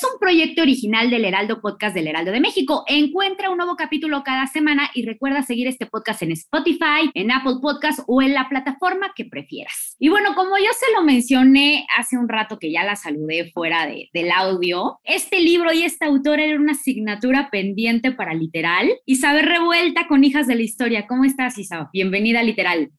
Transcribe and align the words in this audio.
Es 0.00 0.10
un 0.10 0.18
proyecto 0.18 0.62
original 0.62 1.10
del 1.10 1.26
Heraldo 1.26 1.60
Podcast 1.60 1.94
del 1.94 2.06
Heraldo 2.06 2.32
de 2.32 2.40
México. 2.40 2.84
Encuentra 2.86 3.50
un 3.50 3.58
nuevo 3.58 3.76
capítulo 3.76 4.22
cada 4.24 4.46
semana 4.46 4.90
y 4.94 5.04
recuerda 5.04 5.42
seguir 5.42 5.66
este 5.66 5.84
podcast 5.84 6.22
en 6.22 6.32
Spotify, 6.32 7.10
en 7.12 7.30
Apple 7.30 7.56
Podcast 7.60 8.00
o 8.06 8.22
en 8.22 8.32
la 8.32 8.48
plataforma 8.48 9.12
que 9.14 9.26
prefieras. 9.26 9.96
Y 9.98 10.08
bueno, 10.08 10.34
como 10.34 10.56
yo 10.56 10.72
se 10.72 10.90
lo 10.94 11.04
mencioné 11.04 11.86
hace 11.98 12.16
un 12.16 12.30
rato 12.30 12.58
que 12.58 12.72
ya 12.72 12.82
la 12.82 12.96
saludé 12.96 13.50
fuera 13.52 13.86
de, 13.86 14.08
del 14.14 14.30
audio, 14.30 14.98
este 15.04 15.40
libro 15.40 15.70
y 15.70 15.82
este 15.82 16.06
autor 16.06 16.40
era 16.40 16.58
una 16.58 16.72
asignatura 16.72 17.50
pendiente 17.50 18.10
para 18.10 18.32
Literal. 18.32 18.90
Isabel 19.04 19.44
Revuelta 19.44 20.06
con 20.08 20.24
Hijas 20.24 20.46
de 20.46 20.54
la 20.54 20.62
Historia. 20.62 21.06
¿Cómo 21.06 21.24
estás, 21.24 21.58
Isabel? 21.58 21.88
Bienvenida 21.92 22.40
a 22.40 22.42
Literal. 22.42 22.90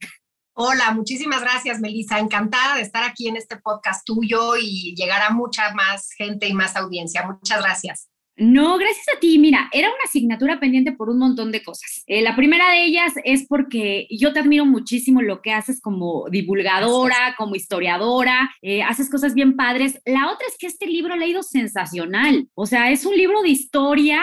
Hola, 0.54 0.92
muchísimas 0.92 1.42
gracias, 1.42 1.80
Melissa. 1.80 2.20
Encantada 2.20 2.76
de 2.76 2.82
estar 2.82 3.04
aquí 3.04 3.30
en 3.30 3.38
este 3.38 3.56
podcast 3.56 4.06
tuyo 4.06 4.58
y 4.58 4.94
llegar 4.96 5.22
a 5.22 5.30
mucha 5.30 5.74
más 5.74 6.12
gente 6.12 6.48
y 6.48 6.54
más 6.54 6.76
audiencia. 6.76 7.26
Muchas 7.26 7.62
gracias. 7.62 8.10
No, 8.36 8.78
gracias 8.78 9.06
a 9.16 9.20
ti. 9.20 9.40
Mira, 9.40 9.70
era 9.72 9.88
una 9.88 10.04
asignatura 10.04 10.60
pendiente 10.60 10.92
por 10.92 11.10
un 11.10 11.20
montón 11.20 11.52
de 11.52 11.64
cosas. 11.64 12.04
Eh, 12.06 12.22
la 12.22 12.36
primera 12.36 12.70
de 12.72 12.84
ellas 12.84 13.14
es 13.24 13.46
porque 13.48 14.08
yo 14.10 14.34
te 14.34 14.40
admiro 14.40 14.66
muchísimo 14.66 15.22
lo 15.22 15.42
que 15.42 15.54
haces 15.54 15.80
como 15.80 16.28
divulgadora, 16.30 17.36
como 17.38 17.56
historiadora, 17.56 18.52
eh, 18.62 18.84
haces 18.84 19.10
cosas 19.10 19.34
bien 19.34 19.56
padres. 19.56 20.02
La 20.06 20.32
otra 20.32 20.48
es 20.48 20.58
que 20.58 20.68
este 20.68 20.88
libro 20.88 21.16
le 21.16 21.26
ha 21.26 21.30
ido 21.30 21.44
sensacional. 21.44 22.50
O 22.56 22.66
sea, 22.66 22.92
es 22.92 23.06
un 23.06 23.16
libro 23.16 23.42
de 23.42 23.50
historia 23.50 24.22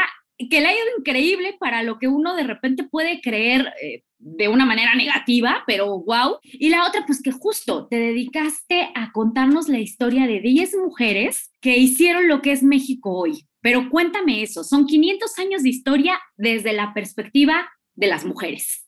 que 0.50 0.60
le 0.60 0.68
ha 0.68 0.72
ido 0.72 0.84
increíble 0.98 1.56
para 1.58 1.82
lo 1.82 1.98
que 1.98 2.08
uno 2.08 2.36
de 2.36 2.44
repente 2.44 2.84
puede 2.84 3.20
creer 3.20 3.72
eh, 3.82 4.02
de 4.18 4.48
una 4.48 4.66
manera 4.66 4.94
negativa, 4.94 5.62
pero 5.66 5.86
wow. 6.00 6.38
Y 6.42 6.68
la 6.68 6.86
otra, 6.86 7.04
pues 7.06 7.22
que 7.22 7.32
justo 7.32 7.86
te 7.88 7.96
dedicaste 7.96 8.90
a 8.94 9.12
contarnos 9.12 9.68
la 9.68 9.78
historia 9.78 10.26
de 10.26 10.40
10 10.40 10.76
mujeres 10.76 11.52
que 11.60 11.76
hicieron 11.76 12.28
lo 12.28 12.42
que 12.42 12.52
es 12.52 12.62
México 12.62 13.12
hoy. 13.12 13.46
Pero 13.60 13.90
cuéntame 13.90 14.42
eso, 14.42 14.64
son 14.64 14.86
500 14.86 15.38
años 15.38 15.62
de 15.62 15.70
historia 15.70 16.18
desde 16.36 16.72
la 16.72 16.94
perspectiva 16.94 17.68
de 17.94 18.06
las 18.06 18.24
mujeres. 18.24 18.87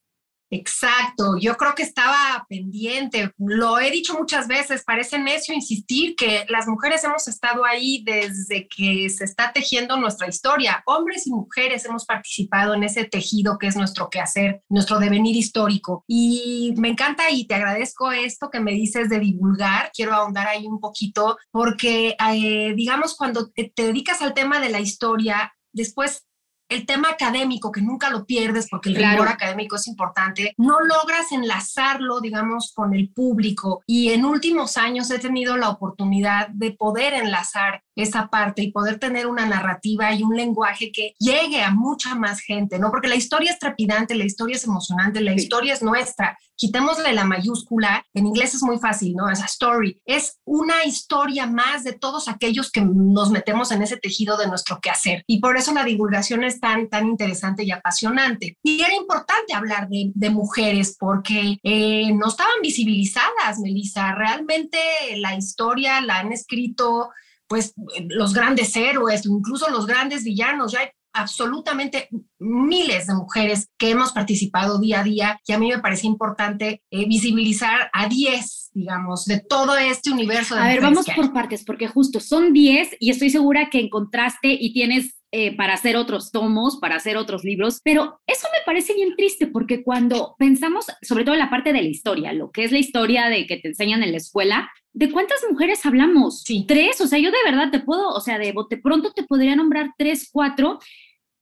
Exacto, 0.53 1.37
yo 1.41 1.57
creo 1.57 1.77
que 1.77 1.85
estaba 1.85 2.45
pendiente, 2.49 3.33
lo 3.39 3.79
he 3.79 3.91
dicho 3.93 4.15
muchas 4.15 4.49
veces, 4.49 4.83
parece 4.85 5.17
necio 5.17 5.55
insistir 5.55 6.17
que 6.17 6.45
las 6.49 6.67
mujeres 6.67 7.05
hemos 7.05 7.29
estado 7.29 7.65
ahí 7.65 8.03
desde 8.05 8.67
que 8.67 9.09
se 9.11 9.25
está 9.25 9.53
tejiendo 9.53 9.97
nuestra 9.97 10.29
historia. 10.29 10.83
Hombres 10.87 11.29
y 11.29 11.31
mujeres 11.31 11.85
hemos 11.85 12.05
participado 12.05 12.75
en 12.75 12.83
ese 12.83 13.05
tejido 13.05 13.59
que 13.59 13.69
es 13.69 13.77
nuestro 13.77 14.11
quehacer, 14.11 14.63
nuestro 14.69 14.99
devenir 14.99 15.37
histórico. 15.37 16.05
Y 16.09 16.75
me 16.77 16.89
encanta 16.89 17.31
y 17.31 17.47
te 17.47 17.55
agradezco 17.55 18.11
esto 18.11 18.51
que 18.51 18.59
me 18.59 18.73
dices 18.73 19.09
de 19.09 19.21
divulgar, 19.21 19.93
quiero 19.95 20.15
ahondar 20.15 20.49
ahí 20.49 20.67
un 20.67 20.81
poquito, 20.81 21.39
porque 21.53 22.17
eh, 22.29 22.75
digamos 22.75 23.15
cuando 23.17 23.51
te 23.51 23.73
dedicas 23.77 24.21
al 24.21 24.35
tema 24.35 24.59
de 24.59 24.71
la 24.71 24.81
historia, 24.81 25.55
después 25.73 26.27
el 26.71 26.87
tema 26.87 27.11
académico, 27.11 27.73
que 27.73 27.83
nunca 27.83 28.11
lo 28.11 28.25
pierdes 28.25 28.69
porque 28.71 28.89
el 28.89 28.95
rigor 28.95 29.29
académico 29.29 29.77
es 29.77 29.89
importante, 29.89 30.55
no 30.57 30.81
logras 30.81 31.33
enlazarlo, 31.33 32.21
digamos, 32.21 32.73
con 32.75 32.95
el 32.95 33.11
público. 33.11 33.83
Y 33.87 34.11
en 34.11 34.25
últimos 34.25 34.77
años 34.77 35.11
he 35.11 35.19
tenido 35.19 35.57
la 35.57 35.69
oportunidad 35.69 36.49
de 36.49 36.71
poder 36.71 37.13
enlazar 37.15 37.83
esa 37.97 38.29
parte 38.29 38.63
y 38.63 38.73
poder 38.73 38.99
tener 38.99 39.27
una 39.27 39.47
narrativa 39.47 40.13
y 40.13 40.23
un 40.23 40.37
lenguaje 40.37 40.93
que 40.93 41.15
llegue 41.19 41.63
a 41.63 41.71
mucha 41.71 42.15
más 42.15 42.41
gente, 42.41 42.79
¿no? 42.79 42.91
Porque 42.91 43.09
la 43.09 43.17
historia 43.17 43.51
es 43.51 43.59
trepidante, 43.59 44.15
la 44.15 44.25
historia 44.25 44.57
es 44.57 44.65
emocionante, 44.65 45.21
la 45.21 45.35
historia 45.35 45.75
es 45.75 45.83
nuestra. 45.83 46.39
Quitémosle 46.57 47.13
la 47.15 47.25
mayúscula, 47.25 48.05
en 48.13 48.27
inglés 48.27 48.55
es 48.55 48.63
muy 48.63 48.79
fácil, 48.79 49.15
¿no? 49.15 49.31
Es 49.31 49.41
a 49.41 49.47
story. 49.47 50.01
Es 50.05 50.39
una 50.45 50.85
historia 50.85 51.47
más 51.47 51.85
de 51.85 51.95
todos 51.95 52.29
aquellos 52.29 52.71
que 52.71 52.83
nos 52.83 53.31
metemos 53.31 53.73
en 53.73 53.83
ese 53.83 53.97
tejido 53.97 54.37
de 54.37 54.47
nuestro 54.47 54.79
quehacer. 54.81 55.25
Y 55.27 55.41
por 55.41 55.57
eso 55.57 55.73
la 55.73 55.85
divulgación 55.85 56.45
es 56.45 56.61
tan, 56.61 56.89
tan 56.89 57.07
interesante 57.07 57.65
y 57.65 57.71
apasionante. 57.71 58.59
Y 58.63 58.83
era 58.83 58.95
importante 58.95 59.55
hablar 59.55 59.89
de, 59.89 60.13
de 60.15 60.31
mujeres 60.31 60.97
porque 60.99 61.59
eh, 61.63 62.13
no 62.13 62.29
estaban 62.29 62.61
visibilizadas, 62.63 63.59
Melissa. 63.59 64.15
Realmente 64.15 64.79
la 65.17 65.35
historia 65.35 66.01
la 66.01 66.19
han 66.19 66.33
escrito 66.33 67.11
pues 67.51 67.75
los 68.09 68.33
grandes 68.33 68.77
héroes, 68.77 69.27
incluso 69.27 69.69
los 69.71 69.85
grandes 69.85 70.23
villanos. 70.23 70.71
Ya 70.71 70.81
hay 70.83 70.89
absolutamente 71.13 72.09
miles 72.39 73.09
de 73.09 73.15
mujeres 73.15 73.69
que 73.77 73.91
hemos 73.91 74.13
participado 74.13 74.79
día 74.79 75.01
a 75.01 75.03
día 75.03 75.41
y 75.45 75.53
a 75.53 75.59
mí 75.59 75.69
me 75.69 75.81
parece 75.81 76.07
importante 76.07 76.85
eh, 76.93 77.09
visibilizar 77.09 77.91
a 77.93 78.09
10, 78.09 78.71
digamos, 78.75 79.25
de 79.25 79.41
todo 79.41 79.77
este 79.77 80.13
universo. 80.13 80.55
De 80.55 80.61
a 80.61 80.69
ver, 80.69 80.81
vamos 80.81 81.07
por 81.17 81.33
partes, 81.33 81.65
porque 81.65 81.89
justo 81.89 82.21
son 82.21 82.53
10 82.53 82.97
y 83.01 83.11
estoy 83.11 83.31
segura 83.31 83.69
que 83.69 83.81
encontraste 83.81 84.49
y 84.53 84.73
tienes 84.73 85.17
eh, 85.33 85.57
para 85.57 85.75
hacer 85.75 85.97
otros 85.97 86.31
tomos, 86.31 86.79
para 86.79 86.97
hacer 86.97 87.17
otros 87.17 87.43
libros, 87.43 87.81
pero 87.83 88.21
eso 88.27 88.47
me 88.53 88.65
parece 88.65 88.95
bien 88.95 89.17
triste 89.17 89.49
porque 89.49 89.83
cuando 89.83 90.37
pensamos, 90.39 90.87
sobre 91.03 91.25
todo 91.25 91.35
en 91.35 91.41
la 91.41 91.51
parte 91.51 91.73
de 91.73 91.83
la 91.83 91.89
historia, 91.89 92.33
lo 92.33 92.53
que 92.53 92.63
es 92.63 92.71
la 92.71 92.79
historia 92.79 93.29
de 93.29 93.47
que 93.47 93.57
te 93.57 93.69
enseñan 93.69 94.05
en 94.05 94.13
la 94.13 94.19
escuela, 94.19 94.71
¿de 94.93 95.11
cuántas 95.11 95.39
mujeres 95.51 95.85
hablamos? 95.87 96.43
Sí. 96.43 96.65
Tres, 96.67 97.01
o 97.01 97.07
sea, 97.07 97.19
yo 97.19 97.31
de 97.31 97.45
verdad 97.45 97.71
te 97.71 97.81
puedo, 97.81 98.09
o 98.11 98.21
sea, 98.21 98.39
de 98.39 98.53
bote 98.53 98.77
pronto 98.77 99.13
te 99.13 99.25
podría 99.25 99.57
nombrar 99.57 99.93
tres, 99.97 100.29
cuatro, 100.31 100.79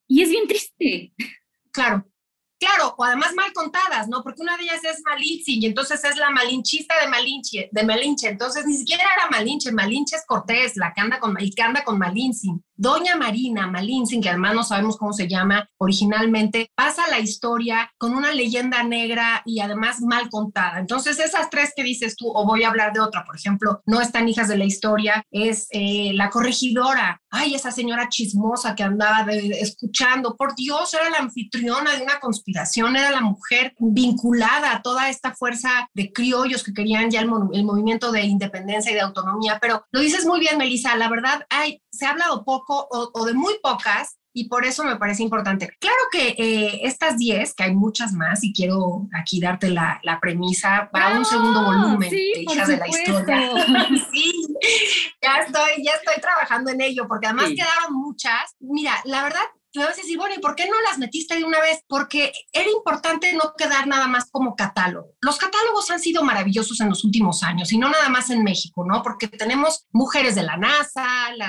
y 0.07 0.23
es 0.23 0.31
bien 0.31 0.47
triste. 0.49 1.13
Claro, 1.71 2.07
Claro, 2.59 2.93
o 2.99 3.05
además 3.05 3.35
mal 3.37 3.53
contadas, 3.53 4.09
¿no? 4.09 4.23
Porque 4.25 4.43
una 4.43 4.57
de 4.57 4.65
ellas 4.65 4.83
es 4.83 5.01
Malinche 5.05 5.53
y 5.53 5.65
entonces 5.65 6.03
es 6.03 6.17
la 6.17 6.31
malinchista 6.31 7.01
de 7.01 7.07
Malinche, 7.07 7.69
de 7.71 7.83
Malinche. 7.85 8.29
Entonces 8.29 8.67
ni 8.67 8.77
siquiera 8.77 9.05
era 9.05 9.31
Malinche, 9.31 9.71
Malinche 9.71 10.17
es 10.17 10.25
Cortés, 10.27 10.77
la 10.77 10.93
que 10.93 11.01
anda 11.01 11.21
con, 11.21 11.39
el 11.41 11.55
que 11.55 11.63
anda 11.63 11.85
con 11.85 11.99
Malintzin. 11.99 12.65
Doña 12.79 13.17
Marina 13.17 13.67
Malintzin, 13.67 14.23
que 14.23 14.29
además 14.29 14.55
no 14.55 14.63
sabemos 14.63 14.97
cómo 14.97 15.13
se 15.13 15.27
llama 15.27 15.69
originalmente, 15.79 16.71
pasa 16.77 17.03
la 17.11 17.19
historia 17.19 17.93
con 17.99 18.15
una 18.15 18.33
leyenda 18.33 18.85
negra 18.85 19.43
y 19.45 19.59
además 19.59 20.01
mal 20.01 20.31
contada. 20.31 20.79
Entonces 20.79 21.19
esas 21.19 21.51
tres 21.51 21.73
que 21.75 21.83
dices 21.83 22.17
tú, 22.17 22.31
o 22.33 22.47
voy 22.47 22.63
a 22.63 22.69
hablar 22.69 22.93
de 22.93 23.01
otra, 23.01 23.25
por 23.25 23.35
ejemplo, 23.35 23.83
no 23.85 24.01
están 24.01 24.29
hijas 24.29 24.47
de 24.47 24.59
la 24.59 24.65
historia, 24.65 25.25
es 25.33 25.67
eh, 25.73 26.13
la 26.15 26.31
corregidora. 26.31 27.21
Ay, 27.31 27.57
esa 27.57 27.73
señora 27.73 28.09
chismosa 28.09 28.77
que 28.77 28.85
andaba 28.85 29.27
escuchando, 29.33 30.37
por 30.37 30.55
Dios, 30.55 30.95
era 30.95 31.11
la 31.11 31.19
anfitriona 31.19 31.97
de 31.97 32.03
una 32.03 32.21
conspiración 32.21 32.97
era 32.97 33.11
la 33.11 33.21
mujer 33.21 33.75
vinculada 33.79 34.73
a 34.73 34.83
toda 34.83 35.11
esta 35.11 35.35
fuerza 35.35 35.89
de 35.95 36.13
criollos 36.13 36.63
que 36.63 36.73
querían 36.73 37.11
ya 37.11 37.21
el, 37.21 37.29
movimiento 37.29 38.13
de 38.13 38.23
independencia 38.23 38.93
y 38.93 38.95
de 38.95 39.01
autonomía. 39.01 39.59
Pero 39.61 39.85
lo 39.91 40.01
dices 40.01 40.25
muy 40.25 40.41
bien, 40.41 40.59
Melissa, 40.59 40.97
la 40.97 41.09
verdad, 41.09 41.45
hay, 41.51 41.83
se 41.91 42.07
ha 42.07 42.11
hablado 42.11 42.45
poco 42.45 42.68
o, 42.69 43.25
de 43.25 43.35
muy 43.35 43.55
pocas 43.63 44.19
y 44.33 44.49
por 44.49 44.65
eso 44.65 44.85
me 44.85 44.97
parece 44.97 45.23
importante. 45.23 45.75
Claro 45.81 45.97
que 46.13 46.29
eh, 46.39 46.81
estas 46.85 47.19
10, 47.19 47.55
que 47.55 47.65
hay 47.65 47.75
muchas 47.75 48.13
más, 48.13 48.45
y 48.45 48.53
quiero 48.53 49.09
aquí 49.19 49.41
darte 49.41 49.71
la, 49.71 50.01
premisa 50.21 50.89
para 50.93 51.19
un 51.19 51.25
segundo 51.25 51.65
volumen 51.65 52.11
de 52.11 52.43
Hijas 52.43 52.69
de 52.69 52.77
la 52.77 52.87
Historia. 52.87 53.51
sí, 54.13 54.33
ya 55.21 55.39
estoy, 55.39 55.83
ya 55.83 55.93
estoy 55.93 56.21
trabajando 56.21 56.71
en 56.71 56.81
ello, 56.81 57.09
porque 57.09 57.27
además 57.27 57.49
quedaron 57.49 57.95
muchas. 57.95 58.55
Mira, 58.61 58.95
la 59.05 59.25
verdad, 59.25 59.43
vas 59.85 59.99
a 59.99 60.03
decir, 60.03 60.17
bueno, 60.17 60.35
¿y 60.37 60.41
por 60.41 60.55
qué 60.55 60.67
no 60.67 60.81
las 60.83 60.99
metiste 60.99 61.37
de 61.37 61.45
una 61.45 61.61
vez? 61.61 61.83
Porque 61.87 62.33
era 62.53 62.71
importante 62.71 63.33
no 63.35 63.55
quedar 63.57 63.87
nada 63.87 64.07
más 64.07 64.31
como 64.31 64.55
catálogo. 64.55 65.15
Los 65.21 65.39
catálogos 65.39 65.91
han 65.91 66.01
sido 66.01 66.23
maravillosos 66.23 66.81
en 66.81 66.89
los 66.89 67.05
últimos 67.05 67.43
años 67.43 67.73
y 67.73 67.79
no 67.79 67.89
nada 67.89 68.09
más 68.09 68.31
en 68.31 68.43
México, 68.43 68.85
¿no? 68.85 69.03
Porque 69.03 69.29
tenemos 69.29 69.87
mujeres 69.93 70.35
de 70.35 70.43
la 70.43 70.57
NASA, 70.57 71.07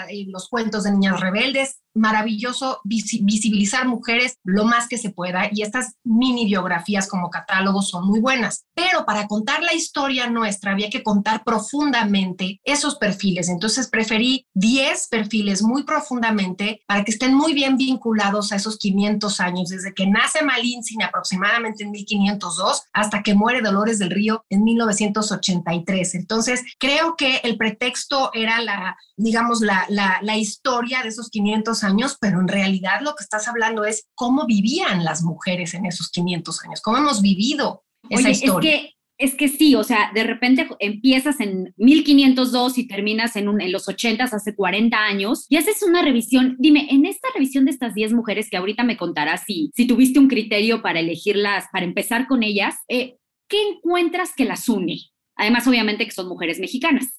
eh, 0.09 0.25
los 0.27 0.49
cuentos 0.49 0.83
de 0.83 0.91
niñas 0.91 1.19
rebeldes, 1.19 1.81
maravilloso 1.93 2.81
visibilizar 2.83 3.87
mujeres 3.87 4.37
lo 4.43 4.65
más 4.65 4.87
que 4.87 4.97
se 4.97 5.09
pueda 5.09 5.49
y 5.51 5.61
estas 5.61 5.95
mini 6.03 6.45
biografías 6.45 7.07
como 7.07 7.29
catálogos 7.29 7.89
son 7.89 8.07
muy 8.07 8.19
buenas. 8.19 8.65
Pero 8.73 9.05
para 9.05 9.27
contar 9.27 9.61
la 9.63 9.73
historia 9.73 10.29
nuestra 10.29 10.71
había 10.71 10.89
que 10.89 11.03
contar 11.03 11.43
profundamente 11.43 12.61
esos 12.63 12.95
perfiles. 12.95 13.49
Entonces 13.49 13.89
preferí 13.89 14.47
10 14.53 15.07
perfiles 15.09 15.61
muy 15.61 15.83
profundamente 15.83 16.81
para 16.87 17.03
que 17.03 17.11
estén 17.11 17.33
muy 17.33 17.53
bien 17.53 17.77
vinculados 17.77 18.51
a 18.51 18.55
esos 18.55 18.77
500 18.77 19.39
años, 19.39 19.69
desde 19.69 19.93
que 19.93 20.07
nace 20.07 20.43
Malintzin 20.43 21.03
aproximadamente 21.03 21.83
en 21.83 21.91
1502 21.91 22.83
hasta 22.93 23.23
que 23.23 23.33
muere 23.33 23.61
Dolores 23.61 23.99
del 23.99 24.11
Río 24.11 24.45
en 24.49 24.63
1983. 24.63 26.15
Entonces 26.15 26.63
creo 26.79 27.15
que 27.15 27.37
el 27.43 27.57
pretexto 27.57 28.31
era 28.33 28.61
la, 28.61 28.97
digamos, 29.17 29.61
la, 29.61 29.85
la, 29.89 30.37
historia 30.37 31.01
de 31.01 31.09
esos 31.09 31.29
500 31.29 31.78
años, 31.83 32.17
pero 32.19 32.39
en 32.39 32.47
realidad 32.47 33.01
lo 33.01 33.15
que 33.15 33.23
estás 33.23 33.47
hablando 33.47 33.85
es 33.85 34.07
cómo 34.15 34.45
vivían 34.45 35.03
las 35.03 35.23
mujeres 35.23 35.73
en 35.73 35.85
esos 35.85 36.09
500 36.09 36.63
años, 36.65 36.81
cómo 36.81 36.97
hemos 36.97 37.21
vivido 37.21 37.83
esa 38.09 38.29
historia. 38.29 38.75
Es 38.75 38.81
que 38.81 38.93
es 39.19 39.35
que 39.35 39.49
sí, 39.49 39.75
o 39.75 39.83
sea, 39.83 40.11
de 40.13 40.23
repente 40.23 40.65
empiezas 40.79 41.41
en 41.41 41.73
1502 41.75 42.77
y 42.77 42.87
terminas 42.87 43.35
en, 43.35 43.49
un, 43.49 43.59
en 43.59 43.73
los 43.73 43.89
80, 43.89 44.23
hace 44.23 44.55
40 44.55 44.97
años, 44.97 45.45
y 45.49 45.57
haces 45.57 45.83
una 45.83 46.01
revisión. 46.01 46.55
Dime, 46.57 46.87
en 46.89 47.05
esta 47.05 47.27
revisión 47.35 47.65
de 47.65 47.71
estas 47.71 47.93
10 47.93 48.13
mujeres 48.13 48.49
que 48.49 48.55
ahorita 48.55 48.85
me 48.85 48.95
contarás 48.95 49.43
si, 49.45 49.71
si 49.75 49.85
tuviste 49.85 50.19
un 50.19 50.29
criterio 50.29 50.81
para 50.81 51.01
elegirlas, 51.01 51.65
para 51.73 51.83
empezar 51.83 52.27
con 52.27 52.43
ellas, 52.43 52.75
eh, 52.87 53.17
¿qué 53.49 53.61
encuentras 53.61 54.31
que 54.33 54.45
las 54.45 54.69
une? 54.69 55.01
Además, 55.35 55.67
obviamente 55.67 56.05
que 56.05 56.11
son 56.11 56.29
mujeres 56.29 56.59
mexicanas. 56.61 57.18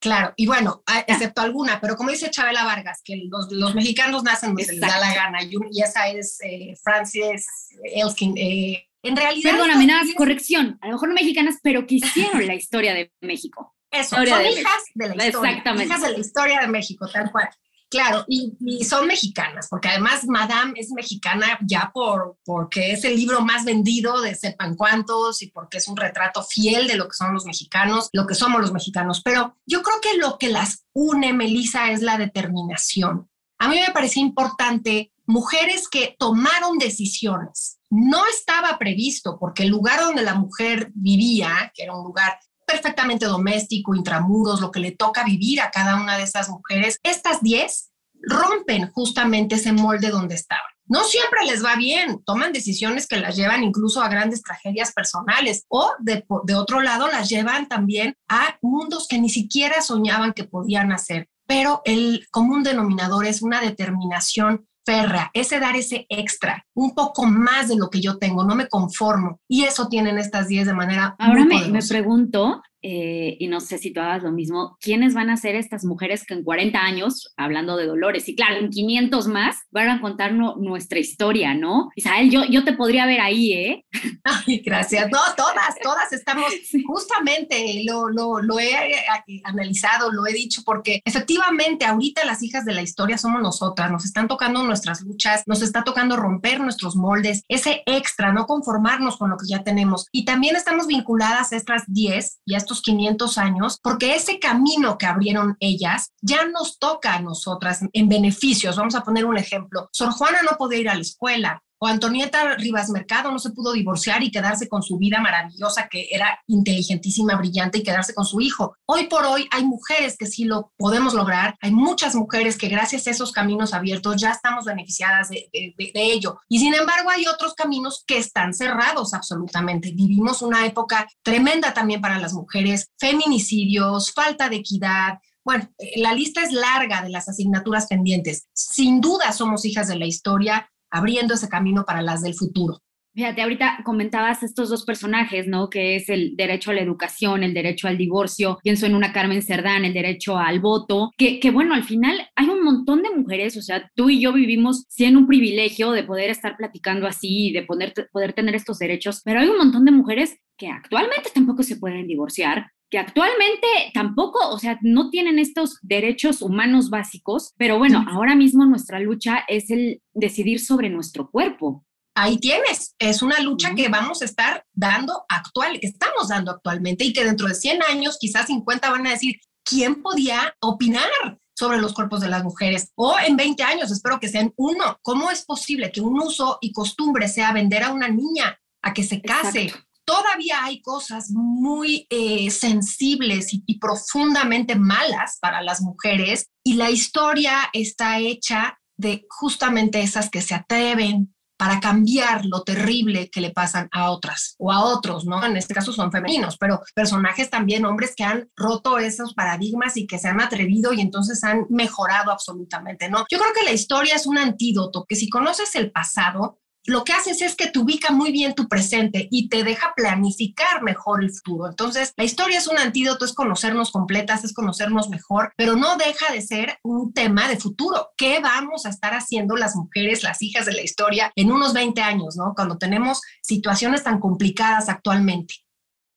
Claro, 0.00 0.32
y 0.34 0.46
bueno, 0.46 0.82
excepto 1.06 1.42
alguna, 1.42 1.78
pero 1.78 1.94
como 1.94 2.10
dice 2.10 2.30
Chabela 2.30 2.64
Vargas, 2.64 3.02
que 3.04 3.22
los, 3.28 3.52
los 3.52 3.74
mexicanos 3.74 4.24
nacen 4.24 4.50
donde 4.50 4.64
se 4.64 4.72
les 4.72 4.80
da 4.80 4.98
la 4.98 5.14
gana, 5.14 5.40
y, 5.42 5.82
esa 5.82 6.08
es 6.08 6.38
eh, 6.42 6.74
Francis 6.82 7.46
Elkin. 7.84 8.34
Eh, 8.38 8.88
en 9.02 9.16
realidad. 9.16 9.50
Perdóname, 9.50 9.86
nada, 9.86 10.00
corrección. 10.16 10.78
A 10.80 10.86
lo 10.86 10.94
mejor 10.94 11.10
no 11.10 11.14
mexicanas, 11.14 11.56
pero 11.62 11.86
que 11.86 11.96
hicieron 11.96 12.46
la 12.46 12.54
historia 12.54 12.94
de 12.94 13.12
México. 13.20 13.74
Eso, 13.90 14.16
son 14.16 14.24
hijas 14.24 14.82
de 14.94 15.14
la 15.14 15.26
historia. 15.26 15.50
Exactamente. 15.50 15.84
Hijas 15.84 16.02
de 16.02 16.12
la 16.12 16.18
historia 16.18 16.60
de 16.60 16.68
México, 16.68 17.08
tal 17.12 17.30
cual. 17.30 17.50
Claro, 17.90 18.24
y, 18.28 18.84
son 18.84 19.08
mexicanas, 19.08 19.66
porque 19.68 19.88
además 19.88 20.24
Madame 20.28 20.74
es 20.76 20.92
mexicana 20.92 21.58
ya 21.66 21.90
por 21.92 22.38
porque 22.44 22.92
es 22.92 23.02
el 23.02 23.16
libro 23.16 23.40
más 23.40 23.64
vendido 23.64 24.20
de 24.20 24.36
sepan 24.36 24.76
cuántos 24.76 25.42
y 25.42 25.48
porque 25.48 25.78
es 25.78 25.88
un 25.88 25.96
retrato 25.96 26.44
fiel 26.44 26.86
de 26.86 26.96
lo 26.96 27.08
que 27.08 27.16
son 27.16 27.34
los 27.34 27.46
mexicanos, 27.46 28.08
lo 28.12 28.28
que 28.28 28.36
somos 28.36 28.60
los 28.60 28.72
mexicanos. 28.72 29.22
Pero 29.24 29.56
yo 29.66 29.82
creo 29.82 30.00
que 30.00 30.16
lo 30.18 30.38
que 30.38 30.50
las 30.50 30.84
une, 30.92 31.32
Melissa, 31.32 31.90
es 31.90 32.00
la 32.00 32.16
determinación. 32.16 33.28
A 33.58 33.68
mí 33.68 33.80
me 33.80 33.92
parecía 33.92 34.22
importante 34.22 35.12
mujeres 35.26 35.88
que 35.88 36.14
tomaron 36.16 36.78
decisiones. 36.78 37.80
No 37.90 38.24
estaba 38.26 38.78
previsto 38.78 39.36
porque 39.36 39.64
el 39.64 39.68
lugar 39.68 39.98
donde 40.00 40.22
la 40.22 40.34
mujer 40.34 40.92
vivía, 40.94 41.72
que 41.74 41.82
era 41.82 41.92
un 41.92 42.04
lugar 42.04 42.38
perfectamente 42.70 43.26
doméstico, 43.26 43.94
intramuros, 43.94 44.60
lo 44.60 44.70
que 44.70 44.80
le 44.80 44.92
toca 44.92 45.24
vivir 45.24 45.60
a 45.60 45.70
cada 45.70 45.96
una 45.96 46.16
de 46.16 46.24
esas 46.24 46.48
mujeres, 46.48 46.98
estas 47.02 47.42
10 47.42 47.90
rompen 48.22 48.90
justamente 48.92 49.56
ese 49.56 49.72
molde 49.72 50.10
donde 50.10 50.34
estaban. 50.34 50.64
No 50.86 51.04
siempre 51.04 51.46
les 51.46 51.64
va 51.64 51.76
bien, 51.76 52.22
toman 52.24 52.52
decisiones 52.52 53.06
que 53.06 53.20
las 53.20 53.36
llevan 53.36 53.62
incluso 53.62 54.02
a 54.02 54.08
grandes 54.08 54.42
tragedias 54.42 54.92
personales 54.92 55.64
o 55.68 55.92
de, 56.00 56.24
de 56.44 56.54
otro 56.56 56.82
lado 56.82 57.06
las 57.06 57.28
llevan 57.28 57.68
también 57.68 58.16
a 58.28 58.58
mundos 58.60 59.06
que 59.08 59.18
ni 59.18 59.28
siquiera 59.28 59.82
soñaban 59.82 60.32
que 60.32 60.44
podían 60.44 60.90
hacer. 60.90 61.28
Pero 61.46 61.82
el 61.84 62.26
común 62.30 62.62
denominador 62.62 63.26
es 63.26 63.40
una 63.40 63.60
determinación 63.60 64.66
férrea, 64.84 65.30
ese 65.34 65.60
dar 65.60 65.76
ese 65.76 66.06
extra, 66.08 66.64
un 66.74 66.94
poco 66.94 67.26
más 67.26 67.68
de 67.68 67.76
lo 67.76 67.90
que 67.90 68.00
yo 68.00 68.18
tengo, 68.18 68.44
no 68.44 68.54
me 68.54 68.68
conformo. 68.68 69.40
Y 69.48 69.64
eso 69.64 69.88
tienen 69.88 70.18
estas 70.18 70.48
10 70.48 70.66
de 70.66 70.74
manera... 70.74 71.14
Ahora 71.18 71.44
me, 71.44 71.68
me, 71.68 71.80
pregunto, 71.82 72.62
eh, 72.82 73.36
y 73.38 73.48
no 73.48 73.60
sé 73.60 73.78
si 73.78 73.92
tú 73.92 74.00
hagas 74.00 74.22
lo 74.22 74.32
mismo, 74.32 74.76
¿quiénes 74.80 75.14
van 75.14 75.30
a 75.30 75.36
ser 75.36 75.54
estas 75.54 75.84
mujeres 75.84 76.24
que 76.24 76.34
en 76.34 76.44
40 76.44 76.78
años, 76.78 77.32
hablando 77.36 77.76
de 77.76 77.86
Dolores, 77.86 78.28
y 78.28 78.34
claro, 78.34 78.56
en 78.56 78.70
500 78.70 79.26
más, 79.28 79.56
van 79.70 79.88
a 79.88 80.00
contar 80.00 80.32
nuestra 80.32 80.98
historia, 80.98 81.54
¿no? 81.54 81.90
Isabel, 81.94 82.30
yo, 82.30 82.44
yo 82.44 82.64
te 82.64 82.72
podría 82.72 83.06
ver 83.06 83.20
ahí, 83.20 83.52
¿eh? 83.52 83.84
Ay, 84.24 84.62
gracias. 84.64 85.10
No, 85.10 85.18
todas, 85.36 85.74
todas 85.82 86.12
estamos, 86.12 86.52
justamente 86.86 87.82
lo, 87.86 88.08
lo, 88.08 88.40
lo 88.40 88.58
he 88.58 88.72
eh, 88.72 89.42
analizado, 89.44 90.10
lo 90.10 90.26
he 90.26 90.32
dicho, 90.32 90.62
porque 90.64 91.00
efectivamente 91.04 91.84
ahorita 91.84 92.24
las 92.24 92.42
hijas 92.42 92.64
de 92.64 92.74
la 92.74 92.82
historia 92.82 93.18
somos 93.18 93.42
nosotras, 93.42 93.90
nos 93.90 94.04
están 94.04 94.28
tocando 94.28 94.62
nuestras 94.62 95.02
luchas, 95.02 95.42
nos 95.46 95.62
está 95.62 95.84
tocando 95.84 96.16
romper 96.16 96.60
nuestros 96.60 96.96
moldes, 96.96 97.42
ese 97.48 97.82
extra, 97.86 98.32
no 98.32 98.46
conformarnos 98.46 99.16
con 99.16 99.30
lo 99.30 99.36
que 99.36 99.46
ya 99.48 99.62
tenemos. 99.62 100.06
Y 100.12 100.24
también 100.24 100.56
estamos 100.56 100.86
vinculadas 100.86 101.52
a 101.52 101.56
estas 101.56 101.84
10 101.86 102.40
y 102.46 102.54
a 102.54 102.58
estos 102.58 102.69
500 102.78 103.38
años, 103.38 103.78
porque 103.82 104.14
ese 104.14 104.38
camino 104.38 104.96
que 104.96 105.06
abrieron 105.06 105.56
ellas 105.58 106.12
ya 106.22 106.46
nos 106.46 106.78
toca 106.78 107.14
a 107.14 107.20
nosotras 107.20 107.80
en 107.92 108.08
beneficios. 108.08 108.76
Vamos 108.76 108.94
a 108.94 109.02
poner 109.02 109.24
un 109.24 109.36
ejemplo. 109.36 109.88
Sor 109.92 110.12
Juana 110.12 110.38
no 110.48 110.56
podía 110.56 110.78
ir 110.78 110.88
a 110.88 110.94
la 110.94 111.00
escuela, 111.00 111.62
o 111.82 111.86
Antonieta 111.86 112.56
Rivas 112.56 112.90
Mercado 112.90 113.32
no 113.32 113.38
se 113.38 113.50
pudo 113.50 113.72
divorciar 113.72 114.22
y 114.22 114.30
quedarse 114.30 114.68
con 114.68 114.82
su 114.82 114.98
vida 114.98 115.18
maravillosa, 115.20 115.88
que 115.88 116.08
era 116.10 116.38
inteligentísima, 116.46 117.36
brillante, 117.36 117.78
y 117.78 117.82
quedarse 117.82 118.12
con 118.12 118.26
su 118.26 118.40
hijo. 118.42 118.76
Hoy 118.84 119.06
por 119.06 119.24
hoy 119.24 119.48
hay 119.50 119.64
mujeres 119.64 120.18
que 120.18 120.26
sí 120.26 120.44
lo 120.44 120.72
podemos 120.76 121.14
lograr, 121.14 121.56
hay 121.62 121.70
muchas 121.70 122.14
mujeres 122.14 122.58
que 122.58 122.68
gracias 122.68 123.06
a 123.06 123.10
esos 123.10 123.32
caminos 123.32 123.72
abiertos 123.72 124.20
ya 124.20 124.30
estamos 124.30 124.66
beneficiadas 124.66 125.30
de, 125.30 125.50
ello. 125.94 126.38
Y 126.48 126.58
sin 126.58 126.74
embargo 126.74 127.08
hay 127.08 127.26
otros 127.26 127.54
caminos 127.54 128.04
que 128.06 128.18
están 128.18 128.52
cerrados 128.52 129.14
absolutamente. 129.14 129.92
Vivimos 129.92 130.42
una 130.42 130.66
época 130.66 131.08
tremenda 131.22 131.72
también 131.72 132.02
para 132.02 132.18
las 132.18 132.34
mujeres, 132.34 132.90
feminicidios, 132.98 134.12
falta 134.12 134.50
de 134.50 134.56
equidad, 134.56 135.18
bueno, 135.42 135.68
la 135.96 136.12
lista 136.12 136.42
es 136.42 136.52
larga 136.52 137.02
de 137.02 137.08
las 137.08 137.28
asignaturas 137.28 137.86
pendientes. 137.86 138.46
Sin 138.52 139.00
duda 139.00 139.32
somos 139.32 139.64
hijas 139.64 139.88
de 139.88 139.98
la 139.98 140.04
historia, 140.04 140.70
abriendo 140.90 141.34
ese 141.34 141.48
camino 141.48 141.84
para 141.84 142.02
las 142.02 142.22
del 142.22 142.34
futuro. 142.34 142.80
Fíjate, 143.12 143.42
ahorita 143.42 143.80
comentabas 143.84 144.44
estos 144.44 144.70
dos 144.70 144.84
personajes, 144.84 145.48
¿no? 145.48 145.68
Que 145.68 145.96
es 145.96 146.08
el 146.08 146.36
derecho 146.36 146.70
a 146.70 146.74
la 146.74 146.80
educación, 146.80 147.42
el 147.42 147.54
derecho 147.54 147.88
al 147.88 147.98
divorcio. 147.98 148.58
Pienso 148.62 148.86
en 148.86 148.94
una 148.94 149.12
Carmen 149.12 149.42
Cerdán, 149.42 149.84
el 149.84 149.92
derecho 149.92 150.38
al 150.38 150.60
voto. 150.60 151.10
Que, 151.18 151.40
que 151.40 151.50
bueno, 151.50 151.74
al 151.74 151.82
final 151.82 152.20
hay 152.36 152.48
un 152.48 152.62
montón 152.62 153.02
de 153.02 153.10
mujeres, 153.10 153.56
o 153.56 153.62
sea, 153.62 153.90
tú 153.96 154.10
y 154.10 154.20
yo 154.20 154.32
vivimos 154.32 154.86
en 154.98 155.16
un 155.16 155.26
privilegio 155.26 155.90
de 155.90 156.04
poder 156.04 156.30
estar 156.30 156.56
platicando 156.56 157.08
así, 157.08 157.50
de 157.52 157.64
poder, 157.64 157.94
poder 158.12 158.32
tener 158.32 158.54
estos 158.54 158.78
derechos, 158.78 159.22
pero 159.24 159.40
hay 159.40 159.48
un 159.48 159.58
montón 159.58 159.84
de 159.84 159.90
mujeres 159.90 160.36
que 160.56 160.68
actualmente 160.68 161.30
tampoco 161.34 161.64
se 161.64 161.76
pueden 161.76 162.06
divorciar, 162.06 162.70
que 162.90 162.98
actualmente 162.98 163.66
tampoco, 163.94 164.48
o 164.48 164.58
sea, 164.58 164.78
no 164.82 165.10
tienen 165.10 165.38
estos 165.38 165.78
derechos 165.82 166.42
humanos 166.42 166.90
básicos, 166.90 167.54
pero 167.56 167.78
bueno, 167.78 168.04
ahora 168.10 168.34
mismo 168.34 168.66
nuestra 168.66 168.98
lucha 168.98 169.44
es 169.48 169.70
el 169.70 170.02
decidir 170.12 170.60
sobre 170.60 170.90
nuestro 170.90 171.30
cuerpo. 171.30 171.84
Ahí 172.16 172.38
tienes, 172.38 172.96
es 172.98 173.22
una 173.22 173.38
lucha 173.40 173.74
que 173.76 173.88
vamos 173.88 174.20
a 174.20 174.24
estar 174.24 174.64
dando 174.72 175.24
actual, 175.28 175.78
que 175.78 175.86
estamos 175.86 176.28
dando 176.28 176.50
actualmente 176.50 177.04
y 177.04 177.12
que 177.12 177.24
dentro 177.24 177.46
de 177.46 177.54
100 177.54 177.82
años, 177.84 178.18
quizás 178.20 178.48
50 178.48 178.90
van 178.90 179.06
a 179.06 179.10
decir, 179.10 179.36
¿quién 179.62 180.02
podía 180.02 180.54
opinar 180.60 181.38
sobre 181.54 181.78
los 181.78 181.94
cuerpos 181.94 182.20
de 182.20 182.28
las 182.28 182.42
mujeres? 182.42 182.90
O 182.96 183.16
en 183.24 183.36
20 183.36 183.62
años, 183.62 183.92
espero 183.92 184.18
que 184.18 184.28
sean 184.28 184.52
uno. 184.56 184.98
¿Cómo 185.02 185.30
es 185.30 185.44
posible 185.44 185.92
que 185.92 186.00
un 186.00 186.20
uso 186.20 186.58
y 186.60 186.72
costumbre 186.72 187.28
sea 187.28 187.52
vender 187.52 187.84
a 187.84 187.92
una 187.92 188.08
niña 188.08 188.60
a 188.82 188.92
que 188.92 189.04
se 189.04 189.22
case? 189.22 189.72
Todavía 190.04 190.64
hay 190.64 190.82
cosas 190.82 191.30
muy 191.30 192.06
eh, 192.10 192.50
sensibles 192.50 193.48
y, 193.52 193.78
profundamente 193.78 194.74
malas 194.74 195.38
para 195.40 195.62
las 195.62 195.80
mujeres 195.80 196.46
y 196.64 196.74
la 196.74 196.90
historia 196.90 197.70
está 197.72 198.18
hecha 198.18 198.78
de 198.98 199.24
justamente 199.30 200.02
esas 200.02 200.28
que 200.28 200.42
se 200.42 200.54
atreven 200.54 201.34
para 201.60 201.78
cambiar 201.78 202.46
lo 202.46 202.62
terrible 202.62 203.28
que 203.28 203.42
le 203.42 203.50
pasan 203.50 203.88
a 203.92 204.10
otras 204.10 204.54
o 204.58 204.72
a 204.72 204.82
otros, 204.82 205.26
¿no? 205.26 205.44
En 205.44 205.58
este 205.58 205.74
caso 205.74 205.92
son 205.92 206.10
femeninos, 206.10 206.56
pero 206.58 206.80
personajes 206.94 207.50
también, 207.50 207.84
hombres 207.84 208.14
que 208.16 208.24
han 208.24 208.50
roto 208.56 208.98
esos 208.98 209.34
paradigmas 209.34 209.98
y 209.98 210.06
que 210.06 210.18
se 210.18 210.28
han 210.28 210.40
atrevido 210.40 210.94
y 210.94 211.02
entonces 211.02 211.44
han 211.44 211.66
mejorado 211.68 212.30
absolutamente, 212.30 213.10
¿no? 213.10 213.26
Yo 213.30 213.38
creo 213.38 213.52
que 213.52 213.64
la 213.64 213.72
historia 213.72 214.14
es 214.14 214.26
un 214.26 214.38
antídoto, 214.38 215.04
que 215.06 215.16
si 215.16 215.28
conoces 215.28 215.74
el 215.74 215.90
pasado, 215.90 216.60
lo 216.86 217.04
que 217.04 217.12
haces 217.12 217.42
es 217.42 217.54
que 217.54 217.66
te 217.66 217.78
ubica 217.78 218.10
muy 218.10 218.32
bien 218.32 218.54
tu 218.54 218.68
presente 218.68 219.28
y 219.30 219.48
te 219.48 219.64
deja 219.64 219.92
planificar 219.94 220.82
mejor 220.82 221.22
el 221.22 221.32
futuro. 221.32 221.68
Entonces, 221.68 222.12
la 222.16 222.24
historia 222.24 222.58
es 222.58 222.66
un 222.66 222.78
antídoto, 222.78 223.24
es 223.24 223.32
conocernos 223.32 223.90
completas, 223.90 224.44
es 224.44 224.54
conocernos 224.54 225.08
mejor, 225.08 225.52
pero 225.56 225.76
no 225.76 225.96
deja 225.96 226.32
de 226.32 226.42
ser 226.42 226.78
un 226.82 227.12
tema 227.12 227.48
de 227.48 227.58
futuro. 227.58 228.10
¿Qué 228.16 228.40
vamos 228.40 228.86
a 228.86 228.90
estar 228.90 229.14
haciendo 229.14 229.56
las 229.56 229.76
mujeres, 229.76 230.22
las 230.22 230.42
hijas 230.42 230.66
de 230.66 230.72
la 230.72 230.82
historia 230.82 231.32
en 231.36 231.52
unos 231.52 231.72
20 231.72 232.00
años, 232.00 232.36
¿no? 232.36 232.54
Cuando 232.54 232.78
tenemos 232.78 233.20
situaciones 233.42 234.02
tan 234.02 234.18
complicadas 234.18 234.88
actualmente. 234.88 235.56